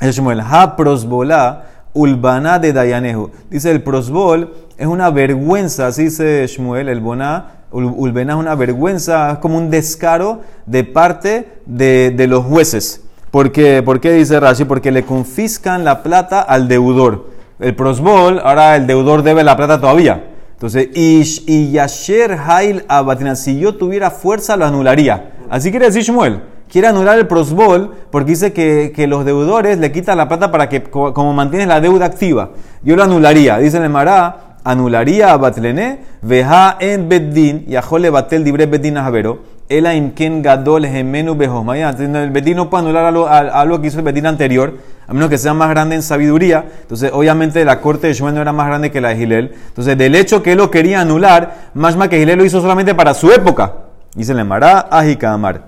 Shmuel, 0.00 0.40
ha 0.40 0.76
prosbolá 0.76 1.64
ulbaná 1.92 2.58
de 2.58 2.72
Dayanehu. 2.72 3.30
Dice 3.50 3.70
el 3.70 3.82
prosbol 3.82 4.54
es 4.76 4.86
una 4.86 5.10
vergüenza, 5.10 5.88
así 5.88 6.04
dice 6.04 6.46
Shmuel, 6.46 6.88
el 6.88 7.00
boná, 7.00 7.64
ulbená 7.72 8.34
es 8.34 8.38
una 8.38 8.54
vergüenza, 8.54 9.32
es 9.32 9.38
como 9.38 9.58
un 9.58 9.70
descaro 9.70 10.42
de 10.66 10.84
parte 10.84 11.48
de, 11.66 12.26
los 12.28 12.44
jueces. 12.44 13.02
¿Por 13.30 13.52
qué? 13.52 13.82
¿Por 13.82 14.00
qué 14.00 14.12
dice 14.12 14.38
Rashi? 14.38 14.64
Porque 14.64 14.90
le 14.90 15.04
confiscan 15.04 15.84
la 15.84 16.02
plata 16.02 16.40
al 16.40 16.68
deudor. 16.68 17.30
El 17.58 17.74
prosbol, 17.74 18.40
ahora 18.42 18.76
el 18.76 18.86
deudor 18.86 19.22
debe 19.22 19.42
la 19.42 19.56
plata 19.56 19.80
todavía. 19.80 20.24
Entonces, 20.52 20.88
Ish 20.94 21.44
y 21.46 21.72
Yasher 21.72 22.38
Hail 22.46 22.84
Abatina, 22.88 23.36
si 23.36 23.58
yo 23.58 23.74
tuviera 23.74 24.10
fuerza, 24.10 24.56
lo 24.56 24.64
anularía. 24.64 25.32
Así 25.50 25.70
quiere 25.70 25.86
decir 25.86 26.02
Shmuel. 26.02 26.40
Quiere 26.70 26.88
anular 26.88 27.18
el 27.18 27.26
prosbol 27.26 27.94
porque 28.10 28.32
dice 28.32 28.52
que, 28.52 28.92
que 28.94 29.06
los 29.06 29.24
deudores 29.24 29.78
le 29.78 29.90
quitan 29.90 30.18
la 30.18 30.28
plata 30.28 30.50
para 30.50 30.68
que, 30.68 30.82
co- 30.82 31.14
como 31.14 31.32
mantienes 31.32 31.66
la 31.68 31.80
deuda 31.80 32.06
activa. 32.06 32.50
Yo 32.82 32.94
lo 32.94 33.04
anularía. 33.04 33.58
Dice 33.58 33.78
el 33.78 33.88
Mará, 33.88 34.56
anularía 34.64 35.32
a 35.32 35.36
Batlené, 35.38 36.00
veja 36.20 36.76
en 36.80 37.08
Beddin, 37.08 37.64
y 37.66 37.76
ajole 37.76 38.10
batel 38.10 38.44
dibre 38.44 38.66
Beddin 38.66 38.96
Javero, 38.96 39.38
ela 39.70 39.94
imken 39.94 40.42
gadol 40.42 40.86
gemenu 40.86 41.34
behosmaya. 41.34 41.90
El 41.90 42.30
Beddin 42.30 42.56
no 42.56 42.68
puede 42.68 42.84
anular 42.84 43.04
algo, 43.06 43.26
al- 43.28 43.48
algo 43.50 43.80
que 43.80 43.86
hizo 43.88 43.98
el 43.98 44.04
Beddin 44.04 44.26
anterior, 44.26 44.74
a 45.06 45.14
menos 45.14 45.30
que 45.30 45.38
sea 45.38 45.54
más 45.54 45.70
grande 45.70 45.94
en 45.94 46.02
sabiduría. 46.02 46.66
Entonces, 46.82 47.10
obviamente, 47.14 47.64
la 47.64 47.80
corte 47.80 48.08
de 48.08 48.12
Shmuel 48.14 48.34
no 48.34 48.42
era 48.42 48.52
más 48.52 48.66
grande 48.66 48.90
que 48.90 49.00
la 49.00 49.08
de 49.10 49.16
Gilel. 49.16 49.54
Entonces, 49.68 49.96
del 49.96 50.14
hecho 50.14 50.42
que 50.42 50.52
él 50.52 50.58
lo 50.58 50.70
quería 50.70 51.00
anular, 51.00 51.70
más 51.72 51.96
más 51.96 52.08
que 52.08 52.18
Gilel 52.18 52.36
lo 52.38 52.44
hizo 52.44 52.60
solamente 52.60 52.94
para 52.94 53.14
su 53.14 53.30
época. 53.32 53.72
Dice 54.14 54.32
el 54.32 54.44
Mará, 54.44 54.86
ajika 54.90 55.32
amar. 55.32 55.67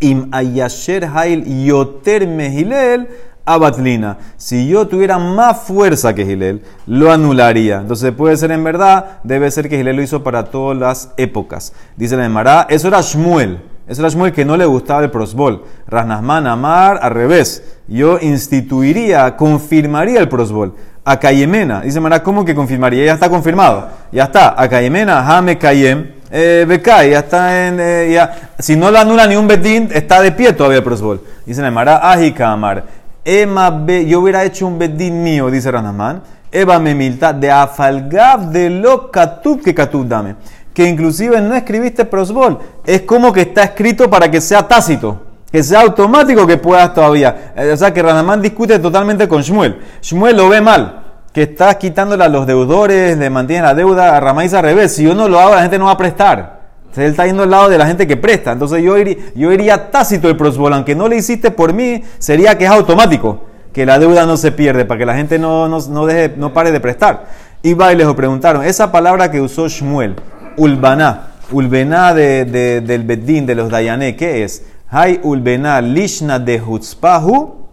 Im 0.00 0.28
ayasher 0.32 1.04
hail 1.14 1.44
yoter 1.64 2.26
mehilel 2.26 3.08
abatlina. 3.44 4.18
Si 4.36 4.68
yo 4.68 4.86
tuviera 4.88 5.18
más 5.18 5.60
fuerza 5.62 6.14
que 6.14 6.24
Gilel, 6.24 6.62
lo 6.86 7.12
anularía. 7.12 7.76
Entonces 7.76 8.12
puede 8.12 8.36
ser 8.36 8.50
en 8.50 8.64
verdad, 8.64 9.18
debe 9.22 9.50
ser 9.50 9.68
que 9.68 9.76
Gilel 9.76 9.96
lo 9.96 10.02
hizo 10.02 10.22
para 10.22 10.44
todas 10.44 10.76
las 10.78 11.10
épocas. 11.16 11.72
Dice 11.96 12.16
la 12.16 12.24
Emara, 12.24 12.66
eso 12.68 12.88
era 12.88 13.00
Shmuel. 13.00 13.60
Eso 13.86 14.00
era 14.00 14.08
Shmuel 14.08 14.32
que 14.32 14.46
no 14.46 14.56
le 14.56 14.64
gustaba 14.64 15.04
el 15.04 15.10
prosbol. 15.10 15.64
Rasnasman 15.86 16.46
Amar, 16.46 16.98
al 17.02 17.10
revés. 17.10 17.62
Yo 17.86 18.18
instituiría, 18.18 19.36
confirmaría 19.36 20.20
el 20.20 20.28
prosbol. 20.28 20.74
A 21.04 21.20
Cayemena. 21.20 21.82
Dice 21.82 22.00
Mara, 22.00 22.22
¿cómo 22.22 22.46
que 22.46 22.54
confirmaría? 22.54 23.04
Ya 23.04 23.12
está 23.12 23.28
confirmado. 23.28 23.88
Ya 24.10 24.24
está. 24.24 24.58
A 24.58 24.68
Cayemena, 24.70 25.22
Jame 25.22 25.58
Cayem. 25.58 26.12
Eh, 26.30 26.80
ya 26.84 27.18
está 27.18 27.66
en. 27.68 27.78
eh, 27.80 28.10
ya. 28.12 28.50
Si 28.58 28.76
no 28.76 28.90
lo 28.90 28.98
anula 28.98 29.26
ni 29.26 29.36
un 29.36 29.46
Bedín, 29.46 29.88
está 29.92 30.20
de 30.20 30.32
pie 30.32 30.52
todavía 30.52 30.78
el 30.78 30.84
prosbol. 30.84 31.22
Dice 31.46 31.62
la 31.62 31.70
Mara, 31.70 32.10
Ajika 32.10 32.50
Amar. 32.50 32.84
Yo 33.24 34.20
hubiera 34.20 34.44
hecho 34.44 34.66
un 34.66 34.78
Bedín 34.78 35.22
mío, 35.22 35.50
dice 35.50 35.70
Ranamán. 35.70 36.22
Eva 36.50 36.78
me 36.78 36.94
milta 36.94 37.32
de 37.32 37.50
afalgav 37.50 38.50
de 38.50 38.70
lo 38.70 39.10
katub 39.10 39.62
que 39.62 39.74
katub 39.74 40.06
dame. 40.06 40.36
Que 40.72 40.86
inclusive 40.86 41.40
no 41.40 41.54
escribiste 41.54 42.04
prosbol. 42.04 42.58
Es 42.84 43.02
como 43.02 43.32
que 43.32 43.42
está 43.42 43.64
escrito 43.64 44.08
para 44.08 44.30
que 44.30 44.40
sea 44.40 44.66
tácito. 44.66 45.22
Que 45.50 45.62
sea 45.62 45.82
automático 45.82 46.46
que 46.46 46.56
puedas 46.56 46.92
todavía. 46.94 47.52
Eh, 47.56 47.70
o 47.72 47.76
sea 47.76 47.92
que 47.92 48.02
Ranamán 48.02 48.42
discute 48.42 48.78
totalmente 48.78 49.28
con 49.28 49.42
Shmuel. 49.42 49.80
Shmuel 50.02 50.36
lo 50.36 50.48
ve 50.48 50.60
mal. 50.60 51.03
Que 51.34 51.42
estás 51.42 51.76
quitándole 51.76 52.24
a 52.24 52.28
los 52.28 52.46
deudores, 52.46 53.18
le 53.18 53.28
mantiene 53.28 53.62
la 53.64 53.74
deuda. 53.74 54.16
A 54.16 54.20
Ramá 54.20 54.42
dice 54.42 54.56
al 54.56 54.62
revés. 54.62 54.94
Si 54.94 55.02
yo 55.02 55.14
no 55.14 55.28
lo 55.28 55.38
hago, 55.40 55.54
la 55.56 55.62
gente 55.62 55.78
no 55.78 55.86
va 55.86 55.90
a 55.90 55.98
prestar. 55.98 56.62
Entonces, 56.78 57.04
él 57.04 57.10
está 57.10 57.26
yendo 57.26 57.42
al 57.42 57.50
lado 57.50 57.68
de 57.68 57.76
la 57.76 57.86
gente 57.86 58.06
que 58.06 58.16
presta. 58.16 58.52
Entonces 58.52 58.82
yo 58.82 58.96
iría, 58.96 59.16
yo 59.34 59.52
iría 59.52 59.90
tácito 59.90 60.28
el 60.28 60.36
prosbol. 60.36 60.72
Aunque 60.72 60.94
no 60.94 61.08
le 61.08 61.16
hiciste 61.16 61.50
por 61.50 61.72
mí, 61.72 62.02
sería 62.18 62.56
que 62.56 62.64
es 62.64 62.70
automático. 62.70 63.46
Que 63.72 63.84
la 63.84 63.98
deuda 63.98 64.24
no 64.24 64.36
se 64.36 64.52
pierde, 64.52 64.84
para 64.84 64.98
que 64.98 65.04
la 65.06 65.16
gente 65.16 65.36
no, 65.36 65.68
no, 65.68 65.80
no 65.90 66.06
deje, 66.06 66.34
no 66.36 66.52
pare 66.54 66.70
de 66.70 66.78
prestar. 66.78 67.26
Y 67.64 67.74
les 67.74 68.14
preguntaron, 68.14 68.62
esa 68.62 68.92
palabra 68.92 69.32
que 69.32 69.40
usó 69.40 69.66
Shmuel, 69.68 70.14
ulbaná, 70.56 71.30
ulbená 71.50 72.14
de, 72.14 72.44
de- 72.44 72.80
del 72.82 73.02
Beddín, 73.02 73.46
de 73.46 73.56
los 73.56 73.70
Dayané, 73.70 74.14
¿qué 74.14 74.44
es? 74.44 74.62
Hay 74.88 75.18
ulbená 75.24 75.80
lishna 75.80 76.38
de 76.38 76.60
hutzpahu 76.60 77.63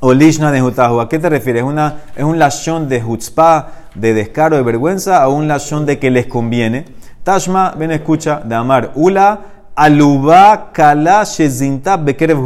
o 0.00 0.12
lishna 0.12 0.52
de 0.52 0.62
hutahu. 0.62 1.00
¿A 1.00 1.08
qué 1.08 1.18
te 1.18 1.28
refieres? 1.28 1.62
¿Es, 1.62 1.68
una, 1.68 1.96
¿Es 2.16 2.24
un 2.24 2.38
lashon 2.38 2.88
de 2.88 3.02
hutzpah, 3.04 3.68
de 3.94 4.14
descaro, 4.14 4.56
de 4.56 4.62
vergüenza, 4.62 5.26
o 5.28 5.34
un 5.34 5.48
lashon 5.48 5.86
de 5.86 5.98
que 5.98 6.10
les 6.10 6.26
conviene? 6.26 6.84
Tashma, 7.22 7.74
ven 7.76 7.90
escucha, 7.92 8.40
de 8.44 8.54
amar. 8.54 8.92
Ula 8.94 9.40
aluba 9.74 10.70
kala 10.72 11.24
shezinta 11.24 11.96
bekerev. 11.96 12.38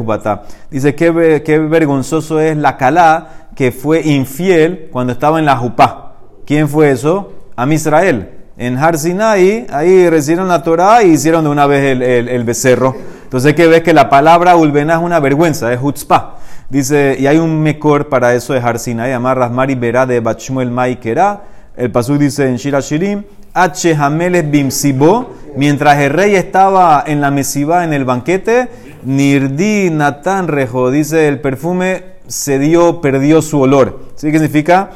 Dice 0.71 0.95
que 0.95 1.43
qué 1.45 1.59
vergonzoso 1.59 2.41
es 2.41 2.57
la 2.57 2.77
kala 2.77 3.29
que 3.55 3.73
fue 3.73 4.01
infiel 4.03 4.89
cuando 4.91 5.13
estaba 5.13 5.39
en 5.39 5.45
la 5.45 5.57
jupá. 5.57 6.15
¿Quién 6.47 6.69
fue 6.69 6.91
eso? 6.91 7.33
Am 7.57 7.71
Israel. 7.73 8.31
En 8.57 8.77
Har 8.77 8.99
Sinai, 8.99 9.67
ahí 9.73 10.09
recibieron 10.11 10.49
la 10.49 10.63
Torah 10.63 11.03
y 11.03 11.13
hicieron 11.13 11.45
de 11.45 11.51
una 11.51 11.67
vez 11.67 11.93
el, 11.93 12.03
el- 12.03 12.29
el 12.29 12.45
becerro. 12.45 12.95
Entonces 13.31 13.55
que 13.55 13.69
ves 13.69 13.83
que 13.83 13.95
la 13.95 14.11
palabra 14.11 14.57
ulbena 14.57 14.95
es 14.95 15.01
una 15.01 15.21
vergüenza, 15.21 15.73
es 15.73 15.79
hutzpah. 15.81 16.35
Dice, 16.69 17.17
y 17.17 17.29
hay 17.29 17.39
un 17.39 17.63
mejor 17.63 18.09
para 18.09 18.35
eso 18.35 18.55
de 18.55 18.59
Har 18.59 18.81
Sinai, 18.81 19.11
llamar 19.11 19.39
Rasmari 19.39 19.77
Berá 19.77 20.05
de 20.05 20.19
Bachmuel 20.19 20.73
Maikera. 20.73 21.45
El 21.77 21.93
pasú 21.93 22.19
dice 22.19 22.49
en 22.49 22.57
Shira 22.57 22.81
Shirim, 22.81 23.23
H. 23.55 23.95
Hameles 23.95 24.51
Bimsibo, 24.51 25.31
mientras 25.55 25.99
el 25.99 26.11
rey 26.11 26.35
estaba 26.35 27.05
en 27.07 27.21
la 27.21 27.31
mesiva, 27.31 27.85
en 27.85 27.93
el 27.93 28.05
banquete, 28.05 28.69
Nirdi 29.05 29.91
Natan 29.91 30.49
Rejo, 30.49 30.91
dice 30.91 31.29
el 31.29 31.41
perfume 31.41 32.03
se 32.27 32.59
dio, 32.59 33.01
perdió 33.01 33.43
su 33.43 33.61
olor. 33.61 34.07
¿Sí 34.17 34.33
qué 34.33 34.41
significa? 34.41 34.91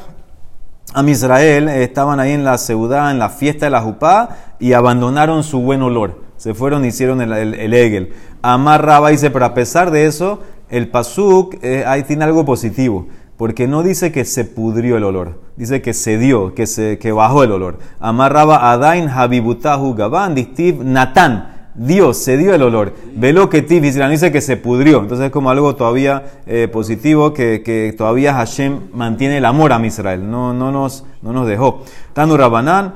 Am 0.93 1.09
Israel 1.09 1.69
estaban 1.69 2.19
ahí 2.19 2.33
en 2.33 2.43
la 2.43 2.59
ciudad, 2.59 3.13
en 3.13 3.21
la 3.21 3.29
fiesta 3.29 3.67
de 3.67 3.71
la 3.71 3.81
Jupá, 3.81 4.31
y 4.59 4.73
abandonaron 4.73 5.45
su 5.45 5.61
buen 5.61 5.83
olor. 5.83 6.24
Se 6.37 6.55
fueron 6.55 6.85
y 6.85 6.89
hicieron 6.89 7.21
el, 7.21 7.33
el, 7.33 7.55
el 7.55 7.75
Egel. 7.75 8.13
Amar 8.43 8.85
Rabba 8.85 9.11
dice, 9.11 9.31
pero 9.31 9.45
a 9.45 9.55
pesar 9.55 9.91
de 9.91 10.07
eso, 10.07 10.41
el 10.69 10.89
Pasuk 10.89 11.57
eh, 11.63 11.85
ahí 11.87 12.03
tiene 12.03 12.25
algo 12.25 12.45
positivo. 12.45 13.07
Porque 13.37 13.67
no 13.67 13.83
dice 13.83 14.13
que 14.13 14.25
se 14.25 14.45
pudrió 14.45 14.97
el 14.97 15.03
olor, 15.03 15.41
dice 15.57 15.83
que 15.83 15.93
se 15.93 16.19
dio, 16.19 16.55
que, 16.55 16.69
se, 16.69 16.99
que 16.99 17.11
bajó 17.11 17.43
el 17.43 17.51
olor. 17.51 17.79
Amar 17.99 18.33
Rabba 18.33 18.71
Adain 18.71 19.09
Habibutahu 19.09 19.95
Gaban, 19.95 20.37
Distiv 20.37 20.85
Natán. 20.85 21.53
Dios 21.75 22.19
se 22.19 22.37
dio 22.37 22.55
el 22.55 22.63
olor. 22.63 22.95
Velo 23.17 23.51
que 23.51 23.67
Israel 23.69 24.13
dice 24.13 24.31
que 24.31 24.41
se 24.41 24.57
pudrió. 24.57 25.01
Entonces 25.01 25.27
es 25.27 25.33
como 25.33 25.51
algo 25.51 25.75
todavía 25.75 26.23
eh, 26.47 26.69
positivo 26.73 27.35
que, 27.35 27.63
que 27.65 27.93
todavía 27.99 28.35
Hashem 28.35 28.79
mantiene 28.93 29.39
el 29.39 29.45
amor 29.45 29.73
a 29.73 29.85
Israel. 29.85 30.31
No, 30.31 30.55
no, 30.55 30.71
nos, 30.71 31.05
no 31.21 31.33
nos 31.33 31.49
dejó. 31.49 31.83
Tanu 32.13 32.37
Rabanán, 32.37 32.95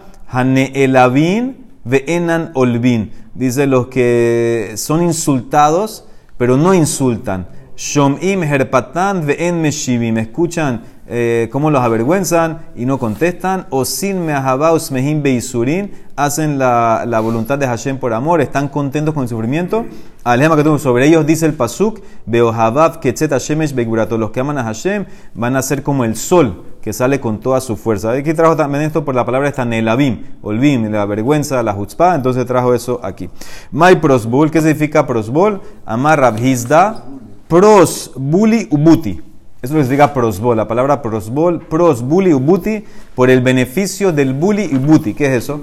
Ve'enan 1.88 2.50
Olvin. 2.54 3.12
Dice 3.34 3.66
los 3.66 3.86
que 3.86 4.74
son 4.76 5.02
insultados, 5.02 6.04
pero 6.36 6.56
no 6.56 6.74
insultan. 6.74 7.48
Shomim 7.76 8.42
Herpatan 8.42 9.26
Ve'en 9.26 9.60
Meshivim. 9.60 10.18
Escuchan 10.18 10.82
eh, 11.06 11.48
cómo 11.50 11.70
los 11.70 11.80
avergüenzan 11.80 12.66
y 12.76 12.84
no 12.84 12.98
contestan. 12.98 13.66
O 13.70 13.84
sin 13.84 14.26
meahabaus 14.26 14.90
mehim 14.90 15.22
beisurin. 15.22 15.92
Hacen 16.16 16.58
la, 16.58 17.04
la 17.06 17.20
voluntad 17.20 17.58
de 17.58 17.66
Hashem 17.66 17.98
por 17.98 18.12
amor. 18.12 18.40
Están 18.40 18.68
contentos 18.68 19.14
con 19.14 19.22
el 19.22 19.28
sufrimiento. 19.28 19.86
Alema 20.24 20.56
que 20.56 20.64
tengo 20.64 20.78
sobre 20.78 21.06
ellos 21.06 21.24
dice 21.24 21.46
el 21.46 21.54
pasuk. 21.54 22.00
Beohavav 22.26 23.00
ketzet 23.00 23.32
Hashemesh 23.32 23.72
begurato. 23.72 24.18
Los 24.18 24.32
que 24.32 24.40
aman 24.40 24.58
a 24.58 24.64
Hashem 24.64 25.06
van 25.34 25.56
a 25.56 25.62
ser 25.62 25.82
como 25.82 26.04
el 26.04 26.16
sol 26.16 26.64
que 26.80 26.92
sale 26.92 27.20
con 27.20 27.40
toda 27.40 27.60
su 27.60 27.76
fuerza. 27.76 28.12
Aquí 28.12 28.34
trajo 28.34 28.56
también 28.56 28.84
esto 28.84 29.04
por 29.04 29.14
la 29.14 29.24
palabra 29.24 29.48
esta 29.48 29.64
nelavim, 29.64 30.22
olvim, 30.42 30.90
la 30.90 31.04
vergüenza, 31.06 31.62
la 31.62 31.74
chutzpah, 31.74 32.14
entonces 32.14 32.46
trajo 32.46 32.74
eso 32.74 33.00
aquí. 33.02 33.28
Mai 33.70 34.00
prosbul, 34.00 34.50
¿qué 34.50 34.60
significa 34.60 35.06
prosbul? 35.06 35.60
Amar 35.84 36.20
rabhizda, 36.20 37.04
pros, 37.48 38.12
buli, 38.16 38.68
ubuti. 38.70 39.20
Eso 39.60 39.74
significa 39.74 40.14
prosbol, 40.14 40.56
la 40.56 40.68
palabra 40.68 41.02
prosbol, 41.02 41.60
pros, 41.60 42.00
buli, 42.00 42.32
ubuti, 42.32 42.84
por 43.16 43.28
el 43.28 43.40
beneficio 43.40 44.12
del 44.12 44.32
buli 44.32 44.66
ubuti. 44.72 45.14
¿Qué 45.14 45.26
es 45.26 45.44
eso? 45.44 45.60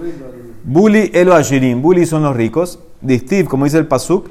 Buli, 0.65 1.11
elo 1.13 1.33
ashirim, 1.33 1.81
buli 1.81 2.05
son 2.05 2.23
los 2.23 2.35
ricos. 2.35 2.79
Distiv, 2.99 3.47
como 3.47 3.65
dice 3.65 3.77
el 3.77 3.87
pasuk, 3.87 4.27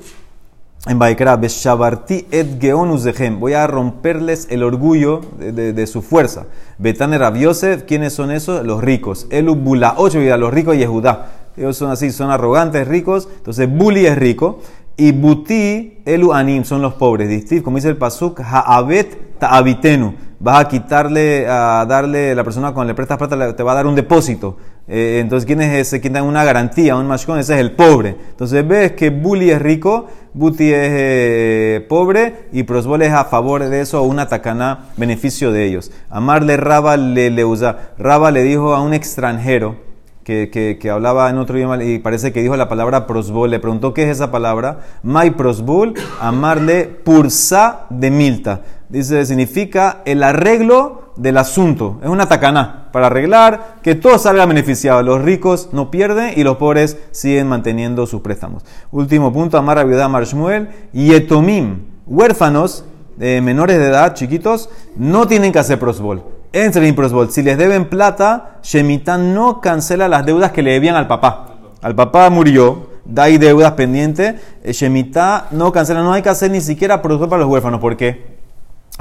en 0.86 0.98
Baikra, 0.98 1.36
Beshabarti 1.36 2.26
et 2.30 2.60
geonus 2.60 3.04
dechem. 3.04 3.40
Voy 3.40 3.54
a 3.54 3.66
romperles 3.66 4.46
el 4.50 4.62
orgullo 4.62 5.22
de, 5.38 5.86
su 5.86 6.02
fuerza. 6.02 6.46
Betane 6.78 7.16
Rabiosef, 7.16 7.84
¿quiénes 7.84 8.12
son 8.12 8.30
esos? 8.30 8.64
Los 8.66 8.82
ricos. 8.82 9.26
Elu 9.30 9.54
Bula, 9.54 9.94
ocho 9.96 10.20
vida, 10.20 10.36
los 10.36 10.52
ricos 10.52 10.74
y 10.76 10.78
Yehudá. 10.78 11.30
Ellos 11.56 11.76
son 11.76 11.90
así, 11.90 12.10
son 12.10 12.30
arrogantes, 12.30 12.86
ricos. 12.86 13.28
Entonces, 13.36 13.68
Buli 13.70 14.06
es 14.06 14.18
rico. 14.18 14.60
Y 14.96 15.12
Buti, 15.12 16.02
Elu 16.04 16.32
Anim, 16.32 16.64
son 16.64 16.82
los 16.82 16.94
pobres. 16.94 17.28
Distiv, 17.28 17.62
como 17.62 17.76
dice 17.76 17.88
el 17.88 17.96
Pasuk, 17.96 18.40
Haavet 18.40 19.38
Ta'abitenu. 19.38 20.14
Vas 20.38 20.60
a 20.60 20.68
quitarle, 20.68 21.46
a 21.48 21.86
darle, 21.88 22.34
la 22.34 22.44
persona 22.44 22.72
cuando 22.74 22.92
le 22.92 22.94
prestas 22.94 23.16
plata 23.16 23.56
te 23.56 23.62
va 23.62 23.72
a 23.72 23.74
dar 23.76 23.86
un 23.86 23.94
depósito. 23.94 24.56
Eh, 24.86 25.18
entonces, 25.20 25.46
¿quién 25.46 25.62
es 25.62 25.74
ese? 25.78 26.00
¿Quién 26.00 26.12
da 26.12 26.22
una 26.22 26.44
garantía, 26.44 26.96
un 26.96 27.06
mashkon? 27.06 27.38
Ese 27.38 27.54
es 27.54 27.60
el 27.60 27.72
pobre. 27.72 28.16
Entonces, 28.30 28.66
ves 28.66 28.92
que 28.92 29.10
Bully 29.10 29.50
es 29.50 29.62
rico, 29.62 30.08
Buti 30.34 30.64
es 30.64 30.90
eh, 30.90 31.86
pobre 31.88 32.48
y 32.52 32.64
Prosbol 32.64 33.02
es 33.02 33.12
a 33.12 33.24
favor 33.24 33.64
de 33.64 33.80
eso, 33.80 34.02
una 34.02 34.28
tacaná, 34.28 34.90
beneficio 34.96 35.52
de 35.52 35.64
ellos. 35.64 35.90
Amarle 36.10 36.56
Raba 36.56 36.96
le, 36.96 37.30
le 37.30 37.44
usa. 37.44 37.92
Raba 37.98 38.30
le 38.30 38.42
dijo 38.42 38.74
a 38.74 38.82
un 38.82 38.92
extranjero 38.92 39.76
que, 40.24 40.50
que, 40.50 40.78
que 40.78 40.90
hablaba 40.90 41.30
en 41.30 41.38
otro 41.38 41.56
idioma 41.56 41.82
y 41.82 41.98
parece 41.98 42.32
que 42.32 42.42
dijo 42.42 42.56
la 42.56 42.68
palabra 42.68 43.06
prosbol. 43.06 43.50
Le 43.50 43.60
preguntó 43.60 43.94
qué 43.94 44.02
es 44.02 44.10
esa 44.10 44.30
palabra. 44.30 44.80
Mai 45.02 45.30
prosbol, 45.30 45.94
amarle 46.20 46.84
pursa 46.84 47.86
de 47.88 48.10
milta. 48.10 48.62
Dice, 48.88 49.24
significa 49.24 50.02
el 50.04 50.22
arreglo 50.22 51.03
del 51.16 51.38
asunto. 51.38 51.98
Es 52.02 52.08
una 52.08 52.26
tacaná 52.26 52.88
para 52.92 53.06
arreglar 53.06 53.76
que 53.82 53.94
todo 53.94 54.18
salga 54.18 54.46
beneficiado. 54.46 55.02
Los 55.02 55.22
ricos 55.22 55.68
no 55.72 55.90
pierden 55.90 56.32
y 56.36 56.44
los 56.44 56.56
pobres 56.56 56.98
siguen 57.12 57.48
manteniendo 57.48 58.06
sus 58.06 58.20
préstamos. 58.20 58.64
Último 58.90 59.32
punto, 59.32 59.58
Amar 59.58 59.78
Abiudá 59.78 60.08
Marshmuel. 60.08 60.68
Yetomim, 60.92 61.86
huérfanos 62.06 62.84
eh, 63.20 63.40
menores 63.40 63.78
de 63.78 63.86
edad, 63.86 64.14
chiquitos, 64.14 64.68
no 64.96 65.26
tienen 65.26 65.52
que 65.52 65.58
hacer 65.58 65.78
prosbol. 65.78 66.22
Entre 66.52 66.86
en 66.86 66.94
prosbol. 66.94 67.30
Si 67.30 67.42
les 67.42 67.58
deben 67.58 67.88
plata, 67.88 68.58
Shemitah 68.62 69.18
no 69.18 69.60
cancela 69.60 70.08
las 70.08 70.24
deudas 70.24 70.52
que 70.52 70.62
le 70.62 70.72
debían 70.72 70.96
al 70.96 71.08
papá. 71.08 71.56
Al 71.82 71.94
papá 71.94 72.30
murió, 72.30 72.88
da 73.04 73.24
ahí 73.24 73.38
deudas 73.38 73.72
pendientes. 73.72 74.36
eh, 74.62 74.72
Shemitah 74.72 75.48
no 75.50 75.72
cancela, 75.72 76.02
no 76.02 76.12
hay 76.12 76.22
que 76.22 76.28
hacer 76.28 76.50
ni 76.50 76.60
siquiera 76.60 77.02
prosbol 77.02 77.28
para 77.28 77.42
los 77.42 77.50
huérfanos. 77.50 77.80
¿Por 77.80 77.96
qué? 77.96 78.33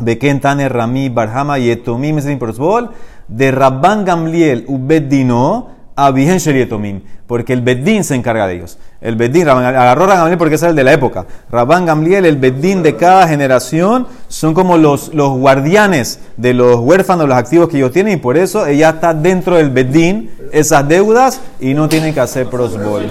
Beken 0.02 0.40
Tane 0.42 0.70
Rami 0.70 1.10
Barhama 1.10 1.58
Yetomim 1.60 2.18
es 2.18 2.26
prosbol. 2.38 2.90
De 3.28 3.52
Rabban 3.52 4.04
Gamliel 4.06 4.66
Ubeddino 4.68 5.70
a 5.96 6.12
Vigen 6.12 6.40
Yetomim. 6.40 7.02
Porque 7.28 7.54
el 7.54 7.62
Beddin 7.62 8.04
se 8.04 8.16
encarga 8.16 8.48
de 8.48 8.56
ellos. 8.56 8.78
El 9.00 9.16
Beddin, 9.16 9.46
Rabban- 9.48 9.64
agarró 9.66 10.04
a 10.06 10.16
Gamliel 10.18 10.38
porque 10.38 10.56
es 10.56 10.64
el 10.64 10.76
de 10.76 10.84
la 10.84 10.94
época. 10.94 11.26
Rabban 11.52 11.86
Gamliel, 11.86 12.26
el 12.26 12.38
Beddin 12.38 12.84
de 12.84 12.96
cada 12.96 13.28
generación, 13.28 14.08
son 14.28 14.54
como 14.54 14.78
los, 14.78 15.14
los 15.14 15.30
guardianes 15.38 16.20
de 16.38 16.54
los 16.54 16.78
huérfanos, 16.80 17.28
los 17.28 17.38
activos 17.38 17.70
que 17.70 17.78
ellos 17.78 17.92
tienen, 17.92 18.14
y 18.16 18.18
por 18.18 18.38
eso 18.38 18.66
ella 18.68 18.90
está 18.90 19.14
dentro 19.14 19.56
del 19.56 19.70
Beddin, 19.72 20.30
esas 20.52 20.88
deudas, 20.88 21.42
y 21.60 21.74
no 21.74 21.88
tienen 21.88 22.14
que 22.14 22.20
hacer 22.20 22.48
prosbol. 22.48 23.04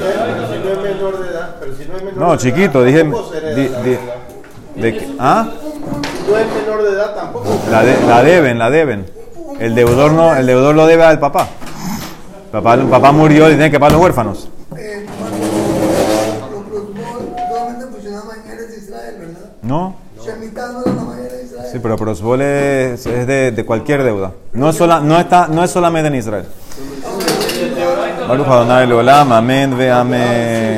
No 2.16 2.36
chiquito, 2.36 2.84
dije. 2.84 3.04
di- 3.04 3.98
de 4.80 5.08
¿Ah? 5.18 5.48
No 6.28 6.38
es 6.38 6.46
menor 6.46 6.82
de 6.82 6.90
edad, 6.90 7.14
tampoco. 7.14 7.46
La, 7.70 7.82
de- 7.82 8.06
la 8.06 8.22
deben, 8.22 8.58
la 8.58 8.70
deben. 8.70 9.06
El 9.58 9.74
deudor 9.74 10.12
no, 10.12 10.34
el 10.34 10.46
deudor 10.46 10.74
lo 10.74 10.86
debe 10.86 11.04
al 11.04 11.18
papá. 11.18 11.48
Papá, 12.50 12.76
papá 12.90 13.12
murió 13.12 13.46
y 13.48 13.52
tiene 13.52 13.70
que 13.70 13.78
pagar 13.80 13.92
los 13.92 14.02
huérfanos. 14.02 14.48
¿No? 19.62 19.96
Sí, 21.70 21.78
pero 21.82 21.96
prosbol 21.96 22.42
es, 22.42 23.06
es 23.06 23.26
de, 23.26 23.50
de 23.52 23.64
cualquier 23.64 24.02
deuda. 24.02 24.32
No 24.52 24.68
es, 24.68 24.76
sola, 24.76 25.00
no, 25.00 25.18
está, 25.18 25.48
no 25.48 25.64
es 25.64 25.70
solamente 25.70 26.08
en 26.08 26.14
Israel. 26.16 26.44
Baruch 28.28 28.46
amén 29.08 29.76
ve 29.78 29.90
amén. 29.90 30.72